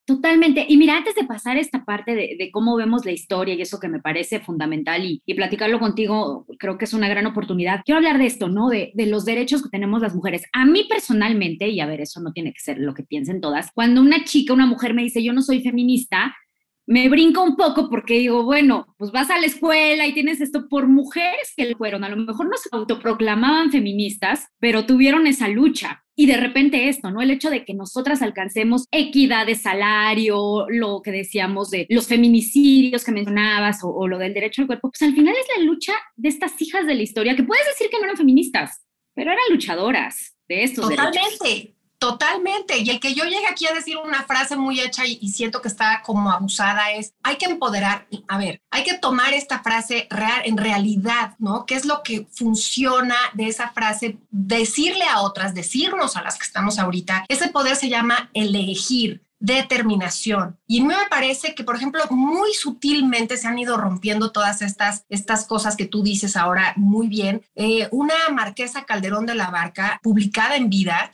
Totalmente. 0.05 0.65
Y 0.67 0.75
mira, 0.75 0.97
antes 0.97 1.15
de 1.15 1.23
pasar 1.23 1.55
esta 1.55 1.85
parte 1.85 2.13
de, 2.13 2.49
cómo 2.51 2.75
vemos 2.75 3.05
la 3.05 3.13
historia 3.13 3.53
y 3.55 3.61
eso 3.61 3.79
que 3.79 3.87
me 3.87 4.01
parece 4.01 4.41
fundamental 4.41 5.05
y, 5.05 5.21
platicarlo 5.33 5.79
contigo, 5.79 6.45
creo 6.59 6.77
que 6.77 6.83
es 6.83 6.93
una 6.93 7.07
gran 7.07 7.25
oportunidad. 7.25 7.81
Quiero 7.85 7.99
hablar 7.99 8.17
de 8.17 8.25
esto, 8.25 8.49
¿no? 8.49 8.67
De, 8.67 8.91
de, 8.95 9.05
los 9.05 9.23
derechos 9.23 9.63
que 9.63 9.69
tenemos 9.69 10.01
las 10.01 10.13
mujeres. 10.13 10.43
A 10.51 10.65
mí 10.65 10.85
personalmente, 10.89 11.69
y 11.69 11.79
a 11.79 11.85
ver, 11.85 12.01
eso 12.01 12.19
no 12.19 12.33
tiene 12.33 12.51
que 12.51 12.59
ser 12.59 12.79
lo 12.79 12.93
que 12.93 13.03
piensen 13.03 13.39
todas, 13.39 13.71
cuando 13.73 14.01
una 14.01 14.25
chica, 14.25 14.53
una 14.53 14.65
mujer 14.65 14.93
me 14.93 15.03
dice, 15.03 15.23
yo 15.23 15.31
no 15.31 15.41
soy 15.41 15.61
feminista, 15.61 16.35
me 16.85 17.07
brinca 17.07 17.41
un 17.41 17.55
poco 17.55 17.89
porque 17.89 18.19
digo, 18.19 18.43
bueno, 18.43 18.93
pues 18.97 19.11
vas 19.11 19.29
a 19.29 19.39
la 19.39 19.45
escuela 19.45 20.05
y 20.05 20.13
tienes 20.13 20.41
esto 20.41 20.67
por 20.67 20.87
mujeres 20.87 21.53
que 21.55 21.75
fueron, 21.77 22.03
a 22.03 22.09
lo 22.09 22.17
mejor 22.17 22.47
no 22.47 22.57
se 22.57 22.69
autoproclamaban 22.71 23.71
feministas, 23.71 24.49
pero 24.59 24.85
tuvieron 24.85 25.27
esa 25.27 25.47
lucha. 25.47 26.02
Y 26.15 26.27
de 26.27 26.37
repente 26.37 26.89
esto, 26.89 27.09
¿no? 27.09 27.21
El 27.21 27.31
hecho 27.31 27.49
de 27.49 27.65
que 27.65 27.73
nosotras 27.73 28.21
alcancemos 28.21 28.85
equidad 28.91 29.47
de 29.47 29.55
salario, 29.55 30.65
lo 30.69 31.01
que 31.01 31.11
decíamos 31.11 31.71
de 31.71 31.87
los 31.89 32.07
feminicidios 32.07 33.03
que 33.03 33.11
mencionabas 33.11 33.79
o, 33.83 34.07
lo 34.07 34.19
del 34.19 34.33
derecho 34.33 34.61
al 34.61 34.67
cuerpo, 34.67 34.91
pues 34.91 35.01
al 35.01 35.15
final 35.15 35.33
es 35.33 35.47
la 35.57 35.63
lucha 35.63 35.93
de 36.15 36.29
estas 36.29 36.61
hijas 36.61 36.85
de 36.85 36.95
la 36.95 37.01
historia 37.01 37.35
que 37.35 37.43
puedes 37.43 37.65
decir 37.65 37.87
que 37.89 37.97
no 37.97 38.03
eran 38.03 38.17
feministas, 38.17 38.85
pero 39.15 39.31
eran 39.31 39.43
luchadoras 39.49 40.35
de 40.47 40.63
estos 40.63 40.89
Totalmente. 40.89 41.72
Totalmente. 42.03 42.79
Y 42.79 42.89
el 42.89 42.99
que 42.99 43.13
yo 43.13 43.23
llegue 43.23 43.47
aquí 43.47 43.65
a 43.65 43.73
decir 43.73 43.95
una 43.95 44.23
frase 44.23 44.57
muy 44.57 44.81
hecha 44.81 45.05
y, 45.05 45.25
siento 45.29 45.61
que 45.61 45.69
está 45.69 46.01
como 46.03 46.29
abusada 46.33 46.91
es, 46.91 47.13
hay 47.23 47.37
que 47.37 47.45
empoderar, 47.45 48.07
a 48.27 48.37
ver, 48.37 48.61
hay 48.71 48.83
que 48.83 48.95
tomar 48.95 49.33
esta 49.33 49.59
frase 49.59 50.07
real, 50.09 50.41
en 50.43 50.57
realidad, 50.57 51.35
¿no? 51.39 51.65
¿Qué 51.65 51.75
es 51.75 51.85
lo 51.85 52.03
que 52.03 52.27
funciona 52.29 53.15
de 53.35 53.47
esa 53.47 53.69
frase? 53.69 54.17
Decirle 54.31 55.05
a 55.05 55.21
otras, 55.21 55.53
decirnos 55.53 56.17
a 56.17 56.23
las 56.23 56.37
que 56.37 56.43
estamos 56.43 56.77
ahorita, 56.77 57.23
ese 57.29 57.47
poder 57.47 57.77
se 57.77 57.87
llama 57.87 58.29
elegir 58.33 59.22
determinación. 59.43 60.57
Y 60.67 60.81
me 60.81 60.95
parece 61.09 61.53
que, 61.53 61.65
por 61.65 61.75
ejemplo, 61.75 62.01
muy 62.09 62.53
sutilmente 62.53 63.35
se 63.35 63.45
han 63.45 63.59
ido 63.59 63.75
rompiendo 63.75 64.31
todas 64.31 64.61
estas, 64.61 65.05
estas 65.09 65.45
cosas 65.45 65.75
que 65.75 65.85
tú 65.85 66.01
dices 66.01 66.37
ahora 66.37 66.71
muy 66.77 67.07
bien. 67.09 67.41
Eh, 67.55 67.89
una 67.91 68.15
marquesa 68.31 68.85
Calderón 68.85 69.25
de 69.25 69.35
la 69.35 69.51
Barca, 69.51 69.99
publicada 70.01 70.55
en 70.55 70.69
vida, 70.69 71.11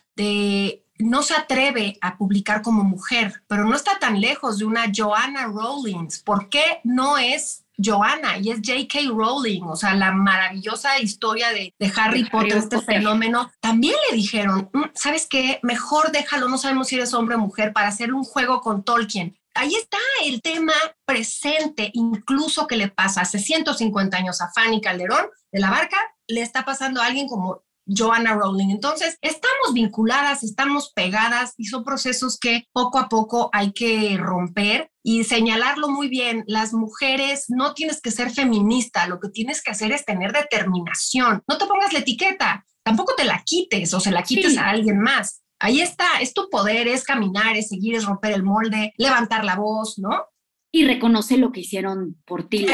no 0.99 1.23
se 1.23 1.33
atreve 1.33 1.97
a 2.01 2.17
publicar 2.17 2.61
como 2.61 2.83
mujer, 2.83 3.41
pero 3.47 3.65
no 3.65 3.75
está 3.75 3.97
tan 3.99 4.21
lejos 4.21 4.59
de 4.59 4.65
una 4.65 4.91
Joanna 4.95 5.45
Rowling. 5.45 6.09
¿Por 6.23 6.49
qué 6.49 6.81
no 6.83 7.17
es 7.17 7.65
Joanna 7.83 8.37
y 8.37 8.51
es 8.51 8.59
J.K. 8.63 9.09
Rowling? 9.13 9.63
O 9.63 9.75
sea, 9.75 9.93
la 9.95 10.11
maravillosa 10.11 10.99
historia 10.99 11.49
de, 11.49 11.73
Harry 11.95 12.25
Potter, 12.25 12.57
este 12.57 12.81
fenómeno. 12.81 13.51
También 13.59 13.95
le 14.09 14.17
dijeron, 14.17 14.69
mm, 14.73 14.83
¿sabes 14.93 15.27
qué? 15.29 15.59
Mejor 15.63 16.11
déjalo, 16.11 16.49
no 16.49 16.57
sabemos 16.57 16.87
si 16.87 16.95
eres 16.95 17.13
hombre 17.13 17.35
o 17.35 17.39
mujer, 17.39 17.73
para 17.73 17.87
hacer 17.87 18.13
un 18.13 18.23
juego 18.23 18.61
con 18.61 18.83
Tolkien. 18.83 19.37
Ahí 19.55 19.73
está 19.75 19.97
el 20.23 20.41
tema 20.41 20.73
presente, 21.05 21.89
incluso 21.93 22.67
que 22.67 22.77
le 22.77 22.89
pasa 22.89 23.21
hace 23.21 23.39
150 23.39 24.15
años 24.15 24.41
a 24.41 24.51
Fanny 24.51 24.79
Calderón 24.79 25.27
de 25.51 25.59
la 25.59 25.69
Barca, 25.69 25.97
le 26.27 26.41
está 26.41 26.63
pasando 26.63 27.01
a 27.01 27.07
alguien 27.07 27.27
como 27.27 27.63
Joanna 27.89 28.35
Rowling. 28.35 28.69
Entonces, 28.69 29.17
estamos 29.21 29.73
vinculadas, 29.73 30.43
estamos 30.43 30.91
pegadas 30.93 31.53
y 31.57 31.65
son 31.65 31.83
procesos 31.83 32.37
que 32.39 32.65
poco 32.71 32.99
a 32.99 33.09
poco 33.09 33.49
hay 33.51 33.71
que 33.73 34.17
romper 34.17 34.91
y 35.03 35.23
señalarlo 35.23 35.89
muy 35.89 36.07
bien. 36.07 36.43
Las 36.47 36.73
mujeres 36.73 37.45
no 37.49 37.73
tienes 37.73 38.01
que 38.01 38.11
ser 38.11 38.31
feminista, 38.31 39.07
lo 39.07 39.19
que 39.19 39.29
tienes 39.29 39.61
que 39.63 39.71
hacer 39.71 39.91
es 39.91 40.05
tener 40.05 40.31
determinación. 40.31 41.43
No 41.47 41.57
te 41.57 41.65
pongas 41.65 41.93
la 41.93 41.99
etiqueta, 41.99 42.65
tampoco 42.83 43.15
te 43.15 43.25
la 43.25 43.43
quites 43.43 43.93
o 43.93 43.99
se 43.99 44.11
la 44.11 44.23
quites 44.23 44.57
a 44.57 44.69
alguien 44.69 44.99
más. 44.99 45.41
Ahí 45.59 45.81
está, 45.81 46.19
es 46.21 46.33
tu 46.33 46.49
poder, 46.49 46.87
es 46.87 47.03
caminar, 47.03 47.57
es 47.57 47.67
seguir, 47.67 47.95
es 47.95 48.05
romper 48.05 48.31
el 48.31 48.43
molde, 48.43 48.93
levantar 48.97 49.43
la 49.43 49.55
voz, 49.55 49.99
¿no? 49.99 50.25
Y 50.71 50.85
reconoce 50.85 51.37
lo 51.37 51.51
que 51.51 51.61
hicieron 51.61 52.15
por 52.25 52.47
ti 52.47 52.65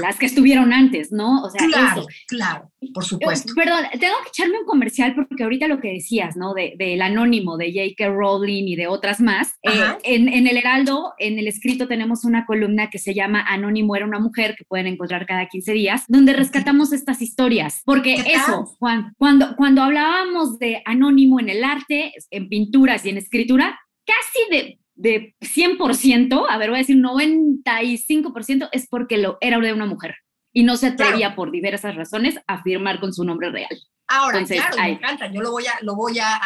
las, 0.00 0.18
que 0.18 0.26
estuvieron 0.26 0.72
antes, 0.72 1.12
¿no? 1.12 1.42
O 1.42 1.50
sea, 1.50 1.66
claro, 1.66 2.06
claro, 2.26 2.72
por 2.94 3.04
supuesto. 3.04 3.52
Perdón, 3.54 3.84
tengo 4.00 4.14
que 4.22 4.28
echarme 4.28 4.58
un 4.58 4.64
comercial 4.64 5.14
porque 5.14 5.42
ahorita 5.42 5.68
lo 5.68 5.78
que 5.78 5.92
decías, 5.92 6.36
¿no? 6.36 6.54
Del 6.54 6.78
de, 6.78 7.02
anónimo, 7.02 7.58
de 7.58 7.72
J.K. 7.72 8.08
Rowling 8.08 8.68
y 8.68 8.76
de 8.76 8.86
otras 8.86 9.20
más. 9.20 9.58
Eh, 9.62 9.70
en, 10.04 10.28
en, 10.28 10.46
El 10.46 10.56
Heraldo, 10.56 11.12
en 11.18 11.38
el 11.38 11.46
escrito, 11.46 11.88
tenemos 11.88 12.24
una 12.24 12.46
columna 12.46 12.88
que 12.88 12.98
se 12.98 13.12
llama 13.12 13.44
Anónimo 13.46 13.96
era 13.96 14.06
una 14.06 14.18
mujer, 14.18 14.54
que 14.56 14.64
pueden 14.64 14.86
encontrar 14.86 15.26
cada 15.26 15.46
15 15.46 15.72
días, 15.72 16.04
donde 16.08 16.32
rescatamos 16.32 16.92
estas 16.92 17.20
historias. 17.20 17.82
Porque 17.84 18.14
eso, 18.14 18.64
Juan, 18.78 19.12
cuando, 19.18 19.56
cuando 19.56 19.82
hablábamos 19.82 20.58
de 20.58 20.82
anónimo 20.86 21.38
en 21.38 21.50
el 21.50 21.64
arte, 21.64 22.12
en 22.30 22.48
pinturas 22.48 23.04
y 23.04 23.10
en 23.10 23.18
escritura, 23.18 23.78
casi 24.06 24.50
de 24.50 24.78
de 24.94 25.34
100%, 25.40 26.46
a 26.48 26.58
ver, 26.58 26.70
voy 26.70 26.78
a 26.78 26.82
decir 26.82 26.96
95%, 26.96 28.68
es 28.72 28.86
porque 28.88 29.18
lo 29.18 29.38
era 29.40 29.58
de 29.58 29.72
una 29.72 29.86
mujer 29.86 30.16
y 30.52 30.64
no 30.64 30.76
se 30.76 30.88
atrevía 30.88 31.34
por 31.34 31.50
diversas 31.50 31.96
razones 31.96 32.38
a 32.46 32.62
firmar 32.62 33.00
con 33.00 33.12
su 33.12 33.24
nombre 33.24 33.50
real. 33.50 33.78
Ahora, 34.08 34.44
claro, 34.44 34.76
me 34.76 34.90
encanta, 34.90 35.26
yo 35.32 35.40
lo 35.40 35.52
voy, 35.52 35.64
a, 35.66 35.78
lo 35.80 35.94
voy 35.94 36.18
a, 36.18 36.38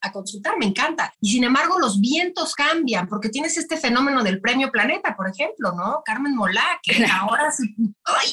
a, 0.00 0.12
consultar, 0.12 0.56
me 0.58 0.64
encanta. 0.64 1.12
Y 1.20 1.32
sin 1.32 1.44
embargo, 1.44 1.78
los 1.78 2.00
vientos 2.00 2.54
cambian, 2.54 3.08
porque 3.08 3.28
tienes 3.28 3.58
este 3.58 3.76
fenómeno 3.76 4.22
del 4.22 4.40
premio 4.40 4.70
Planeta, 4.70 5.14
por 5.14 5.28
ejemplo, 5.28 5.72
¿no? 5.72 6.00
Carmen 6.02 6.34
Molá, 6.34 6.80
que 6.82 7.04
ahora 7.04 7.50
sí. 7.50 7.74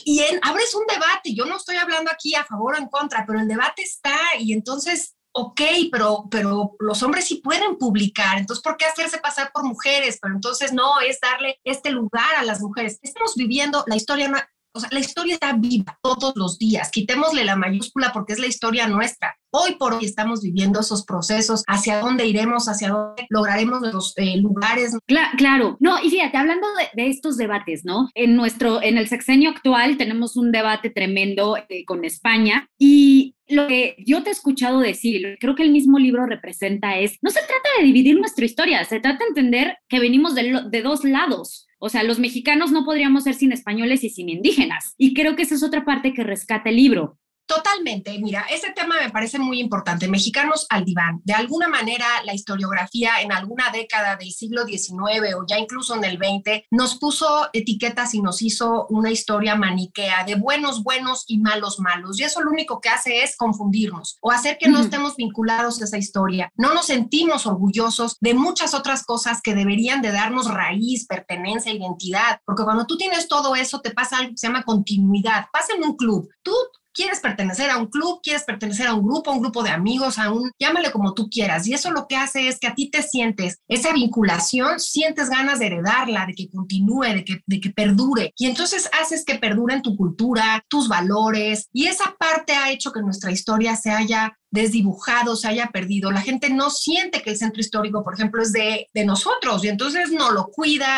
y 0.05 0.19
en, 0.19 0.39
abres 0.43 0.73
un 0.73 0.85
debate, 0.87 1.33
yo 1.35 1.45
no 1.45 1.57
estoy 1.57 1.75
hablando 1.75 2.11
aquí 2.11 2.33
a 2.35 2.45
favor 2.45 2.75
o 2.75 2.77
en 2.77 2.87
contra, 2.87 3.25
pero 3.25 3.41
el 3.41 3.47
debate 3.47 3.81
está, 3.81 4.15
y 4.39 4.53
entonces 4.53 5.15
ok, 5.33 5.61
pero, 5.91 6.25
pero 6.29 6.75
los 6.79 7.01
hombres 7.03 7.25
sí 7.25 7.35
pueden 7.35 7.77
publicar, 7.77 8.37
entonces, 8.37 8.63
¿por 8.63 8.77
qué 8.77 8.85
hacerse 8.85 9.17
pasar 9.19 9.51
por 9.53 9.63
mujeres? 9.63 10.19
Pero 10.21 10.35
entonces 10.35 10.73
no, 10.73 10.99
es 10.99 11.19
darle 11.19 11.59
este 11.63 11.91
lugar 11.91 12.35
a 12.37 12.43
las 12.43 12.61
mujeres. 12.61 12.99
Estamos 13.01 13.35
viviendo 13.35 13.83
la 13.87 13.95
historia, 13.95 14.49
o 14.73 14.79
sea, 14.79 14.89
la 14.91 14.99
historia 14.99 15.33
está 15.33 15.53
viva 15.53 15.97
todos 16.01 16.33
los 16.35 16.57
días, 16.57 16.91
quitémosle 16.91 17.43
la 17.43 17.55
mayúscula 17.55 18.11
porque 18.13 18.33
es 18.33 18.39
la 18.39 18.47
historia 18.47 18.87
nuestra. 18.87 19.35
Hoy 19.53 19.75
por 19.75 19.93
hoy 19.93 20.05
estamos 20.05 20.41
viviendo 20.41 20.79
esos 20.79 21.03
procesos, 21.03 21.63
hacia 21.67 21.99
dónde 21.99 22.25
iremos, 22.25 22.69
hacia 22.69 22.89
dónde 22.89 23.25
lograremos 23.29 23.81
los 23.81 24.13
eh, 24.15 24.37
lugares. 24.37 24.97
Claro, 25.37 25.75
no, 25.81 26.01
y 26.01 26.09
fíjate, 26.09 26.37
hablando 26.37 26.67
de, 26.93 27.07
estos 27.09 27.35
debates, 27.35 27.83
¿no? 27.83 28.09
En 28.15 28.37
nuestro, 28.37 28.81
en 28.81 28.97
el 28.97 29.09
sexenio 29.09 29.49
actual 29.49 29.97
tenemos 29.97 30.37
un 30.37 30.53
debate 30.53 30.89
tremendo 30.89 31.57
eh, 31.57 31.83
con 31.85 32.05
España 32.05 32.69
y 32.79 33.35
lo 33.51 33.67
que 33.67 33.95
yo 33.99 34.23
te 34.23 34.29
he 34.29 34.33
escuchado 34.33 34.79
decir, 34.79 35.37
creo 35.39 35.55
que 35.55 35.63
el 35.63 35.71
mismo 35.71 35.99
libro 35.99 36.25
representa 36.25 36.97
es, 36.97 37.17
no 37.21 37.29
se 37.29 37.39
trata 37.39 37.69
de 37.77 37.85
dividir 37.85 38.17
nuestra 38.17 38.45
historia, 38.45 38.83
se 38.85 38.99
trata 38.99 39.23
de 39.23 39.29
entender 39.29 39.77
que 39.87 39.99
venimos 39.99 40.35
de, 40.35 40.61
de 40.69 40.81
dos 40.81 41.03
lados. 41.03 41.67
O 41.79 41.89
sea, 41.89 42.03
los 42.03 42.19
mexicanos 42.19 42.71
no 42.71 42.85
podríamos 42.85 43.23
ser 43.23 43.33
sin 43.33 43.51
españoles 43.51 44.03
y 44.03 44.09
sin 44.09 44.29
indígenas. 44.29 44.93
Y 44.97 45.13
creo 45.13 45.35
que 45.35 45.41
esa 45.41 45.55
es 45.55 45.63
otra 45.63 45.83
parte 45.83 46.13
que 46.13 46.23
rescata 46.23 46.69
el 46.69 46.75
libro. 46.75 47.17
Totalmente, 47.45 48.17
mira, 48.19 48.45
ese 48.49 48.71
tema 48.71 48.95
me 49.01 49.09
parece 49.09 49.37
muy 49.37 49.59
importante. 49.59 50.07
Mexicanos 50.07 50.65
al 50.69 50.85
diván. 50.85 51.21
De 51.25 51.33
alguna 51.33 51.67
manera, 51.67 52.05
la 52.23 52.33
historiografía 52.33 53.21
en 53.21 53.31
alguna 53.31 53.71
década 53.71 54.15
del 54.15 54.31
siglo 54.31 54.65
XIX 54.65 55.35
o 55.37 55.45
ya 55.45 55.59
incluso 55.59 55.95
en 55.95 56.05
el 56.05 56.17
XX 56.17 56.63
nos 56.71 56.97
puso 56.97 57.49
etiquetas 57.51 58.13
y 58.13 58.21
nos 58.21 58.41
hizo 58.41 58.87
una 58.89 59.11
historia 59.11 59.55
maniquea 59.55 60.23
de 60.23 60.35
buenos 60.35 60.83
buenos 60.83 61.25
y 61.27 61.39
malos 61.39 61.79
malos. 61.79 62.19
Y 62.19 62.23
eso 62.23 62.41
lo 62.41 62.51
único 62.51 62.79
que 62.79 62.89
hace 62.89 63.23
es 63.23 63.35
confundirnos 63.35 64.17
o 64.21 64.31
hacer 64.31 64.57
que 64.57 64.69
no 64.69 64.79
estemos 64.79 65.15
vinculados 65.15 65.81
a 65.81 65.85
esa 65.85 65.97
historia. 65.97 66.51
No 66.55 66.73
nos 66.73 66.85
sentimos 66.85 67.45
orgullosos 67.45 68.17
de 68.21 68.33
muchas 68.33 68.73
otras 68.73 69.03
cosas 69.03 69.41
que 69.41 69.55
deberían 69.55 70.01
de 70.01 70.11
darnos 70.11 70.47
raíz, 70.47 71.05
pertenencia, 71.05 71.73
identidad. 71.73 72.39
Porque 72.45 72.63
cuando 72.63 72.85
tú 72.85 72.97
tienes 72.97 73.27
todo 73.27 73.55
eso, 73.55 73.81
te 73.81 73.91
pasa 73.91 74.17
algo 74.17 74.31
que 74.31 74.37
se 74.37 74.47
llama 74.47 74.63
continuidad. 74.63 75.47
Pasa 75.51 75.73
en 75.75 75.83
un 75.83 75.95
club. 75.95 76.29
Tú 76.41 76.53
quieres 76.93 77.19
pertenecer 77.19 77.69
a 77.69 77.77
un 77.77 77.87
club, 77.87 78.19
quieres 78.21 78.43
pertenecer 78.43 78.87
a 78.87 78.93
un 78.93 79.05
grupo, 79.05 79.31
a 79.31 79.33
un 79.33 79.41
grupo 79.41 79.63
de 79.63 79.69
amigos, 79.69 80.17
a 80.17 80.31
un, 80.31 80.51
llámale 80.59 80.91
como 80.91 81.13
tú 81.13 81.29
quieras. 81.29 81.67
Y 81.67 81.73
eso 81.73 81.91
lo 81.91 82.07
que 82.07 82.15
hace 82.15 82.47
es 82.47 82.59
que 82.59 82.67
a 82.67 82.75
ti 82.75 82.89
te 82.89 83.01
sientes 83.01 83.59
esa 83.67 83.93
vinculación, 83.93 84.79
sientes 84.79 85.29
ganas 85.29 85.59
de 85.59 85.67
heredarla, 85.67 86.25
de 86.25 86.33
que 86.33 86.49
continúe, 86.49 87.03
de 87.03 87.25
que, 87.25 87.41
de 87.45 87.59
que 87.59 87.69
perdure. 87.69 88.33
Y 88.37 88.47
entonces 88.47 88.89
haces 89.01 89.25
que 89.25 89.35
perduren 89.35 89.81
tu 89.81 89.95
cultura, 89.95 90.63
tus 90.67 90.87
valores. 90.87 91.67
Y 91.73 91.87
esa 91.87 92.15
parte 92.17 92.53
ha 92.53 92.71
hecho 92.71 92.91
que 92.91 93.01
nuestra 93.01 93.31
historia 93.31 93.75
se 93.75 93.91
haya 93.91 94.37
desdibujado, 94.51 95.35
se 95.35 95.47
haya 95.47 95.67
perdido. 95.67 96.11
La 96.11 96.21
gente 96.21 96.49
no 96.49 96.69
siente 96.69 97.21
que 97.21 97.31
el 97.31 97.37
centro 97.37 97.61
histórico, 97.61 98.03
por 98.03 98.13
ejemplo, 98.13 98.41
es 98.41 98.51
de, 98.51 98.87
de 98.93 99.05
nosotros 99.05 99.63
y 99.63 99.69
entonces 99.69 100.11
no 100.11 100.31
lo 100.31 100.47
cuida, 100.47 100.97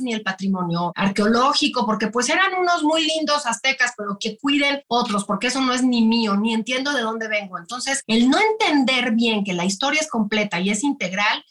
Ni 0.00 0.12
el 0.12 0.22
patrimonio 0.22 0.92
arqueológico, 0.94 1.86
porque 1.86 2.08
pues 2.08 2.28
eran 2.28 2.54
unos 2.54 2.82
muy 2.82 3.04
lindos 3.04 3.46
aztecas, 3.46 3.92
pero 3.96 4.16
que 4.18 4.38
cuiden 4.38 4.82
otros, 4.88 5.24
porque 5.24 5.48
eso 5.48 5.60
no 5.60 5.72
es 5.72 5.82
ni 5.82 6.04
mío, 6.04 6.36
ni 6.36 6.54
entiendo 6.54 6.92
de 6.92 7.02
dónde 7.02 7.28
vengo. 7.28 7.58
Entonces, 7.58 8.02
el 8.06 8.28
no 8.28 8.38
entender 8.38 9.12
bien 9.12 9.44
que 9.44 9.52
la 9.52 9.64
historia 9.64 10.00
es 10.00 10.08
completa 10.08 10.60
y 10.60 10.70
es 10.70 10.82
integral, 10.82 11.44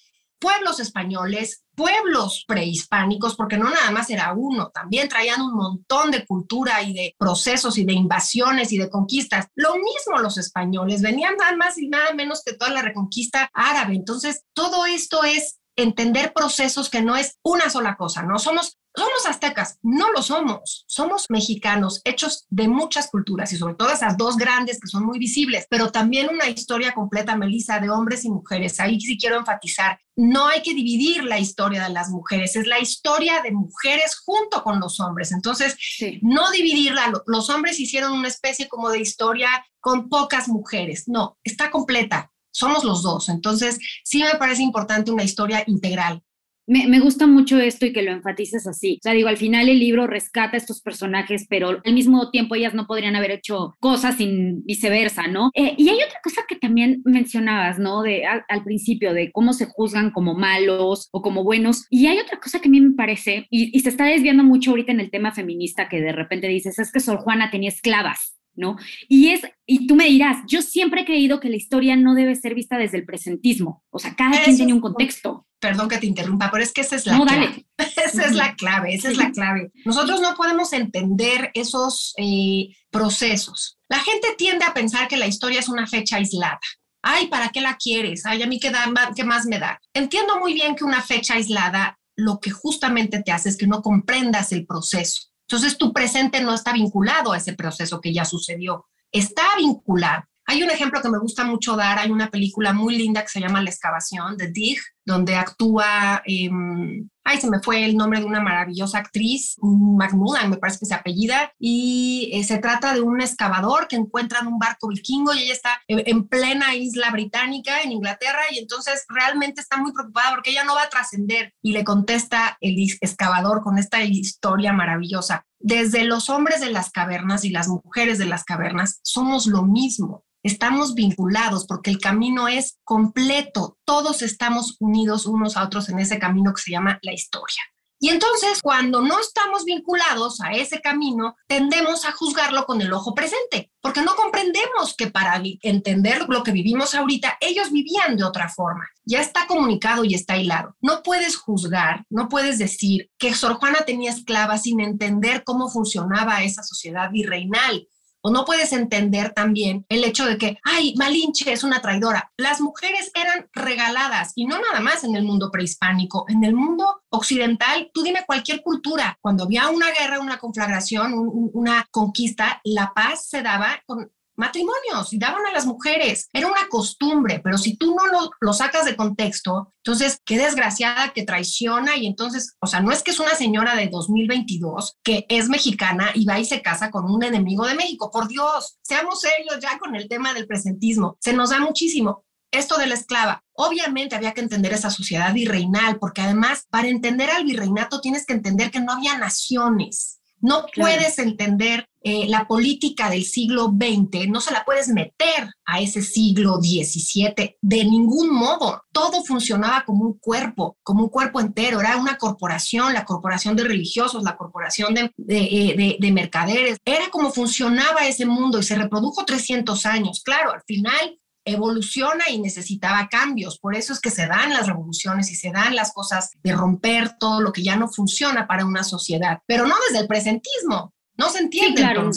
pueblos 0.43 0.81
españoles, 0.81 1.63
pueblos 1.73 2.43
prehispánicos, 2.45 3.35
porque 3.35 3.57
no 3.57 3.69
nada 3.69 3.91
más 3.91 4.09
era 4.09 4.33
uno, 4.33 4.71
también 4.73 5.07
traían 5.07 5.41
un 5.41 5.53
montón 5.55 6.11
de 6.11 6.25
cultura 6.25 6.81
y 6.83 6.93
de 6.93 7.15
procesos 7.17 7.77
y 7.77 7.85
de 7.85 7.93
invasiones 7.93 8.73
y 8.73 8.77
de 8.77 8.89
conquistas. 8.89 9.47
Lo 9.55 9.75
mismo 9.75 10.19
los 10.21 10.37
españoles, 10.37 11.01
venían 11.01 11.37
nada 11.37 11.55
más 11.55 11.77
y 11.77 11.87
nada 11.87 12.13
menos 12.13 12.43
que 12.43 12.53
toda 12.53 12.71
la 12.71 12.81
reconquista 12.81 13.49
árabe. 13.53 13.95
Entonces, 13.95 14.43
todo 14.53 14.85
esto 14.85 15.23
es 15.23 15.59
entender 15.75 16.33
procesos 16.33 16.89
que 16.89 17.01
no 17.01 17.15
es 17.15 17.37
una 17.43 17.69
sola 17.69 17.95
cosa, 17.95 18.23
no 18.23 18.39
somos 18.39 18.77
somos 18.95 19.25
aztecas, 19.25 19.79
no 19.81 20.11
lo 20.11 20.21
somos, 20.21 20.85
somos 20.87 21.25
mexicanos 21.29 22.01
hechos 22.03 22.45
de 22.49 22.67
muchas 22.67 23.09
culturas 23.09 23.51
y 23.51 23.57
sobre 23.57 23.73
todo 23.73 23.89
esas 23.89 24.17
dos 24.17 24.37
grandes 24.37 24.79
que 24.79 24.87
son 24.87 25.03
muy 25.05 25.17
visibles, 25.17 25.65
pero 25.69 25.91
también 25.91 26.29
una 26.29 26.47
historia 26.47 26.93
completa, 26.93 27.35
Melissa, 27.35 27.79
de 27.79 27.89
hombres 27.89 28.23
y 28.23 28.29
mujeres. 28.29 28.79
Ahí 28.79 29.01
sí 29.01 29.17
quiero 29.17 29.37
enfatizar, 29.37 29.99
no 30.15 30.47
hay 30.47 30.61
que 30.61 30.75
dividir 30.75 31.23
la 31.23 31.39
historia 31.39 31.83
de 31.83 31.89
las 31.89 32.09
mujeres, 32.09 32.55
es 32.55 32.67
la 32.67 32.79
historia 32.79 33.41
de 33.41 33.51
mujeres 33.51 34.15
junto 34.23 34.63
con 34.63 34.79
los 34.79 34.99
hombres. 34.99 35.31
Entonces, 35.31 35.75
no 36.21 36.51
dividirla, 36.51 37.11
los 37.25 37.49
hombres 37.49 37.79
hicieron 37.79 38.13
una 38.13 38.27
especie 38.27 38.67
como 38.67 38.91
de 38.91 38.99
historia 38.99 39.49
con 39.79 40.07
pocas 40.07 40.47
mujeres, 40.47 41.07
no, 41.07 41.37
está 41.43 41.71
completa, 41.71 42.31
somos 42.53 42.83
los 42.83 43.03
dos. 43.03 43.27
Entonces, 43.29 43.79
sí 44.03 44.23
me 44.23 44.37
parece 44.39 44.63
importante 44.63 45.11
una 45.11 45.23
historia 45.23 45.63
integral. 45.67 46.23
Me, 46.65 46.99
gusta 47.01 47.27
mucho 47.27 47.59
esto 47.59 47.85
y 47.85 47.91
que 47.91 48.03
lo 48.03 48.11
enfatices 48.11 48.65
así. 48.67 48.95
O 48.95 49.03
sea, 49.03 49.11
digo, 49.11 49.27
al 49.27 49.35
final 49.35 49.67
el 49.67 49.79
libro 49.79 50.07
rescata 50.07 50.55
a 50.55 50.57
estos 50.57 50.81
personajes, 50.81 51.45
pero 51.49 51.81
al 51.83 51.93
mismo 51.93 52.31
tiempo 52.31 52.55
ellas 52.55 52.73
no 52.73 52.87
podrían 52.87 53.17
haber 53.17 53.31
hecho 53.31 53.75
cosas 53.81 54.15
sin 54.15 54.63
viceversa, 54.63 55.27
¿no? 55.27 55.51
Eh, 55.55 55.75
y 55.77 55.89
hay 55.89 55.97
otra 55.97 56.19
cosa 56.23 56.43
que 56.47 56.55
también 56.55 57.01
mencionabas, 57.03 57.79
¿no? 57.79 58.01
De, 58.01 58.25
al 58.25 58.63
principio, 58.63 59.13
de 59.13 59.31
cómo 59.33 59.51
se 59.51 59.65
juzgan 59.65 60.11
como 60.11 60.35
malos 60.35 61.09
o 61.11 61.21
como 61.21 61.43
buenos. 61.43 61.85
Y 61.89 62.07
hay 62.07 62.19
otra 62.19 62.39
cosa 62.39 62.61
que 62.61 62.69
a 62.69 62.71
mí 62.71 62.79
me 62.79 62.95
parece, 62.95 63.45
y, 63.49 63.77
y 63.77 63.81
se 63.81 63.89
está 63.89 64.05
desviando 64.05 64.43
mucho 64.43 64.71
ahorita 64.71 64.93
en 64.93 65.01
el 65.01 65.11
tema 65.11 65.33
feminista, 65.33 65.89
que 65.89 65.99
de 65.99 66.13
repente 66.13 66.47
dices, 66.47 66.79
es 66.79 66.93
que 66.93 67.01
Sor 67.01 67.17
Juana 67.17 67.51
tenía 67.51 67.69
esclavas. 67.69 68.32
¿No? 68.55 68.77
Y 69.07 69.29
es, 69.29 69.41
y 69.65 69.87
tú 69.87 69.95
me 69.95 70.05
dirás, 70.05 70.37
yo 70.47 70.61
siempre 70.61 71.01
he 71.01 71.05
creído 71.05 71.39
que 71.39 71.49
la 71.49 71.55
historia 71.55 71.95
no 71.95 72.13
debe 72.13 72.35
ser 72.35 72.55
vista 72.55 72.77
desde 72.77 72.97
el 72.97 73.05
presentismo, 73.05 73.83
o 73.89 73.99
sea, 73.99 74.15
cada 74.15 74.43
quien 74.43 74.55
tiene 74.55 74.73
un 74.73 74.81
contexto. 74.81 75.47
Perdón 75.59 75.87
que 75.87 75.97
te 75.97 76.07
interrumpa, 76.07 76.51
pero 76.51 76.63
es 76.63 76.73
que 76.73 76.81
esa 76.81 76.95
es 76.95 77.05
la 77.05 77.17
clave. 77.25 77.65
Esa 77.77 78.25
es 78.25 78.35
la 78.35 78.55
clave, 78.55 78.93
esa 78.93 79.09
es 79.09 79.17
la 79.17 79.31
clave. 79.31 79.71
Nosotros 79.85 80.19
no 80.21 80.35
podemos 80.35 80.73
entender 80.73 81.51
esos 81.53 82.13
eh, 82.17 82.67
procesos. 82.91 83.79
La 83.89 83.99
gente 83.99 84.27
tiende 84.37 84.65
a 84.65 84.73
pensar 84.73 85.07
que 85.07 85.17
la 85.17 85.27
historia 85.27 85.59
es 85.59 85.69
una 85.69 85.87
fecha 85.87 86.17
aislada. 86.17 86.59
Ay, 87.01 87.27
¿para 87.27 87.49
qué 87.49 87.61
la 87.61 87.77
quieres? 87.77 88.25
Ay, 88.25 88.43
a 88.43 88.47
mí 88.47 88.59
qué, 88.59 88.71
da, 88.71 88.91
qué 89.15 89.23
más 89.23 89.45
me 89.45 89.59
da. 89.59 89.79
Entiendo 89.93 90.39
muy 90.39 90.53
bien 90.53 90.75
que 90.75 90.85
una 90.85 91.01
fecha 91.01 91.35
aislada 91.35 91.97
lo 92.15 92.39
que 92.39 92.51
justamente 92.51 93.23
te 93.23 93.31
hace 93.31 93.49
es 93.49 93.57
que 93.57 93.67
no 93.67 93.81
comprendas 93.81 94.51
el 94.51 94.65
proceso 94.65 95.32
entonces 95.47 95.77
tu 95.77 95.93
presente 95.93 96.41
no 96.41 96.53
está 96.53 96.73
vinculado 96.73 97.31
a 97.31 97.37
ese 97.37 97.53
proceso 97.53 98.01
que 98.01 98.13
ya 98.13 98.25
sucedió, 98.25 98.87
está 99.11 99.43
vinculado. 99.57 100.23
Hay 100.45 100.61
un 100.61 100.69
ejemplo 100.69 101.01
que 101.01 101.09
me 101.09 101.19
gusta 101.19 101.45
mucho 101.45 101.75
dar, 101.75 101.99
hay 101.99 102.11
una 102.11 102.29
película 102.29 102.73
muy 102.73 102.97
linda 102.97 103.21
que 103.21 103.29
se 103.29 103.39
llama 103.39 103.61
La 103.61 103.69
excavación, 103.69 104.35
de 104.37 104.51
Dig, 104.51 104.77
donde 105.05 105.35
actúa, 105.35 106.21
em, 106.25 107.09
ay, 107.23 107.37
se 107.39 107.49
me 107.49 107.61
fue 107.61 107.85
el 107.85 107.95
nombre 107.95 108.19
de 108.19 108.25
una 108.25 108.41
maravillosa 108.41 108.99
actriz, 108.99 109.55
McMullan, 109.61 110.49
me 110.49 110.57
parece 110.57 110.79
que 110.79 110.85
se 110.85 110.93
apellida, 110.93 111.51
y 111.59 112.29
eh, 112.33 112.43
se 112.43 112.57
trata 112.57 112.93
de 112.93 113.01
un 113.01 113.21
excavador 113.21 113.87
que 113.87 113.95
encuentra 113.95 114.39
en 114.39 114.47
un 114.47 114.59
barco 114.59 114.87
vikingo 114.87 115.33
y 115.33 115.43
ella 115.43 115.53
está 115.53 115.81
en, 115.87 116.27
plena 116.27 116.75
isla 116.75 117.11
británica, 117.11 117.81
en 117.81 117.91
Inglaterra, 117.91 118.41
y 118.51 118.59
entonces 118.59 119.05
realmente 119.09 119.61
está 119.61 119.77
muy 119.77 119.93
preocupada 119.93 120.31
porque 120.31 120.51
ella 120.51 120.63
no 120.63 120.75
va 120.75 120.83
a 120.83 120.89
trascender. 120.89 121.53
Y 121.61 121.73
le 121.73 121.83
contesta 121.83 122.57
el 122.61 122.75
excavador 123.01 123.61
con 123.61 123.77
esta 123.77 124.03
historia 124.03 124.73
maravillosa. 124.73 125.45
Desde 125.63 126.03
los 126.03 126.29
hombres 126.29 126.61
de 126.61 126.69
las 126.69 126.91
cavernas 126.91 127.43
y 127.43 127.49
las 127.49 127.67
mujeres 127.67 128.19
de 128.19 128.25
las 128.25 128.43
cavernas 128.43 128.99
somos 129.01 129.47
lo 129.47 129.63
mismo 129.63 130.23
estamos 130.43 130.93
vinculados 130.93 131.65
porque 131.65 131.89
el 131.89 131.99
camino 131.99 132.47
es 132.47 132.77
completo, 132.83 133.77
todos 133.85 134.21
estamos 134.21 134.75
unidos 134.79 135.25
unos 135.25 135.57
a 135.57 135.63
otros 135.63 135.89
en 135.89 135.99
ese 135.99 136.19
camino 136.19 136.53
que 136.53 136.61
se 136.61 136.71
llama 136.71 136.99
la 137.01 137.13
historia. 137.13 137.63
Y 138.03 138.09
entonces, 138.09 138.59
cuando 138.61 138.99
no 138.99 139.17
estamos 139.17 139.63
vinculados 139.63 140.41
a 140.41 140.51
ese 140.51 140.81
camino, 140.81 141.37
tendemos 141.47 142.03
a 142.03 142.11
juzgarlo 142.11 142.65
con 142.65 142.81
el 142.81 142.91
ojo 142.91 143.15
presente, 143.15 143.71
porque 143.79 144.01
no 144.01 144.17
comprendemos 144.17 144.93
que 144.97 145.09
para 145.09 145.41
entender 145.61 146.25
lo 146.27 146.43
que 146.43 146.51
vivimos 146.51 146.95
ahorita, 146.95 147.37
ellos 147.39 147.71
vivían 147.71 148.17
de 148.17 148.25
otra 148.25 148.49
forma. 148.49 148.89
Ya 149.05 149.21
está 149.21 149.47
comunicado 149.47 150.03
y 150.03 150.15
está 150.15 150.35
hilado. 150.35 150.75
No 150.81 151.01
puedes 151.01 151.37
juzgar, 151.37 152.03
no 152.09 152.27
puedes 152.27 152.59
decir 152.59 153.09
que 153.17 153.33
Sor 153.33 153.53
Juana 153.53 153.85
tenía 153.85 154.11
esclavas 154.11 154.63
sin 154.63 154.81
entender 154.81 155.45
cómo 155.45 155.69
funcionaba 155.69 156.43
esa 156.43 156.61
sociedad 156.61 157.09
virreinal 157.09 157.87
o 158.23 158.31
no 158.31 158.45
puedes 158.45 158.71
entender 158.71 159.33
también 159.33 159.85
el 159.89 160.03
hecho 160.03 160.25
de 160.25 160.37
que, 160.37 160.57
ay, 160.63 160.95
Malinche 160.97 161.51
es 161.51 161.63
una 161.63 161.81
traidora. 161.81 162.31
Las 162.37 162.61
mujeres 162.61 163.11
eran 163.13 163.49
regaladas 163.53 164.31
y 164.35 164.45
no 164.45 164.59
nada 164.59 164.79
más 164.79 165.03
en 165.03 165.15
el 165.15 165.23
mundo 165.23 165.51
prehispánico, 165.51 166.25
en 166.29 166.43
el 166.43 166.55
mundo 166.55 167.03
occidental, 167.09 167.91
tú 167.93 168.01
dime 168.01 168.23
cualquier 168.25 168.61
cultura, 168.61 169.17
cuando 169.21 169.43
había 169.43 169.69
una 169.69 169.91
guerra, 169.91 170.19
una 170.19 170.39
conflagración, 170.39 171.13
una 171.53 171.85
conquista, 171.91 172.61
la 172.63 172.93
paz 172.93 173.27
se 173.29 173.41
daba 173.41 173.81
con 173.85 174.09
matrimonios 174.35 175.13
y 175.13 175.17
daban 175.17 175.45
a 175.45 175.51
las 175.51 175.65
mujeres. 175.65 176.29
Era 176.33 176.47
una 176.47 176.67
costumbre, 176.69 177.39
pero 177.43 177.57
si 177.57 177.77
tú 177.77 177.95
no 177.95 178.29
lo, 178.39 178.53
sacas 178.53 178.85
de 178.85 178.95
contexto, 178.95 179.73
entonces 179.83 180.19
qué 180.25 180.37
desgraciada 180.37 181.13
que 181.13 181.23
traiciona 181.23 181.97
y 181.97 182.07
entonces, 182.07 182.55
o 182.59 182.67
sea, 182.67 182.81
no 182.81 182.91
es 182.91 183.03
que 183.03 183.11
es 183.11 183.19
una 183.19 183.35
señora 183.35 183.75
de 183.75 183.87
2022 183.87 184.97
que 185.03 185.25
es 185.29 185.49
mexicana 185.49 186.11
y 186.13 186.25
va 186.25 186.39
y 186.39 186.45
se 186.45 186.61
casa 186.61 186.91
con 186.91 187.05
un 187.05 187.23
enemigo 187.23 187.65
de 187.65 187.75
México. 187.75 188.11
Por 188.11 188.27
Dios, 188.27 188.77
seamos 188.81 189.21
serios 189.21 189.59
ya 189.59 189.77
con 189.79 189.95
el 189.95 190.07
tema 190.07 190.33
del 190.33 190.47
presentismo. 190.47 191.17
Se 191.19 191.33
nos 191.33 191.49
da 191.49 191.59
muchísimo. 191.59 192.23
Esto 192.53 192.77
de 192.77 192.85
la 192.85 192.93
esclava, 192.93 193.43
obviamente 193.53 194.15
había 194.15 194.33
que 194.33 194.41
entender 194.41 194.73
esa 194.73 194.91
sociedad 194.91 195.33
virreinal, 195.33 195.97
porque 195.97 196.21
además 196.21 196.67
para 196.69 196.87
entender 196.87 197.31
al 197.31 197.45
virreinato 197.45 197.99
tienes 197.99 198.27
que 198.27 198.33
entender 198.33 198.69
que 198.69 198.79
no 198.79 198.91
había 198.91 199.17
naciones, 199.17 200.19
no 200.43 200.65
puedes 200.75 201.17
entender 201.19 201.87
eh, 202.01 202.25
la 202.27 202.45
política 202.47 203.09
del 203.09 203.23
siglo 203.23 203.67
XX, 203.67 204.27
no 204.27 204.41
se 204.41 204.51
la 204.51 204.65
puedes 204.65 204.89
meter 204.89 205.49
a 205.65 205.79
ese 205.79 206.01
siglo 206.01 206.57
XVII 206.57 207.55
de 207.61 207.85
ningún 207.85 208.29
modo. 208.29 208.83
Todo 208.91 209.23
funcionaba 209.23 209.85
como 209.85 210.03
un 210.03 210.19
cuerpo, 210.19 210.75
como 210.83 211.05
un 211.05 211.09
cuerpo 211.09 211.39
entero. 211.39 211.79
Era 211.79 211.95
una 211.95 212.17
corporación, 212.17 212.93
la 212.93 213.05
corporación 213.05 213.55
de 213.55 213.63
religiosos, 213.63 214.23
la 214.23 214.35
corporación 214.35 214.93
de, 214.93 215.13
de, 215.15 215.97
de 215.97 216.11
mercaderes. 216.11 216.77
Era 216.83 217.09
como 217.09 217.31
funcionaba 217.31 218.05
ese 218.05 218.25
mundo 218.25 218.59
y 218.59 218.63
se 218.63 218.75
reprodujo 218.75 219.23
300 219.23 219.85
años. 219.85 220.23
Claro, 220.25 220.51
al 220.51 220.63
final 220.67 221.17
evoluciona 221.45 222.29
y 222.29 222.39
necesitaba 222.39 223.07
cambios. 223.09 223.59
Por 223.59 223.75
eso 223.75 223.93
es 223.93 223.99
que 223.99 224.09
se 224.09 224.27
dan 224.27 224.51
las 224.51 224.67
revoluciones 224.67 225.31
y 225.31 225.35
se 225.35 225.51
dan 225.51 225.75
las 225.75 225.93
cosas 225.93 226.31
de 226.43 226.53
romper 226.53 227.17
todo 227.19 227.41
lo 227.41 227.51
que 227.51 227.63
ya 227.63 227.75
no 227.75 227.87
funciona 227.87 228.47
para 228.47 228.65
una 228.65 228.83
sociedad, 228.83 229.39
pero 229.45 229.67
no 229.67 229.75
desde 229.87 230.01
el 230.01 230.07
presentismo. 230.07 230.93
No 231.17 231.29
se 231.29 231.39
entiende. 231.39 231.81
claro. 231.81 232.09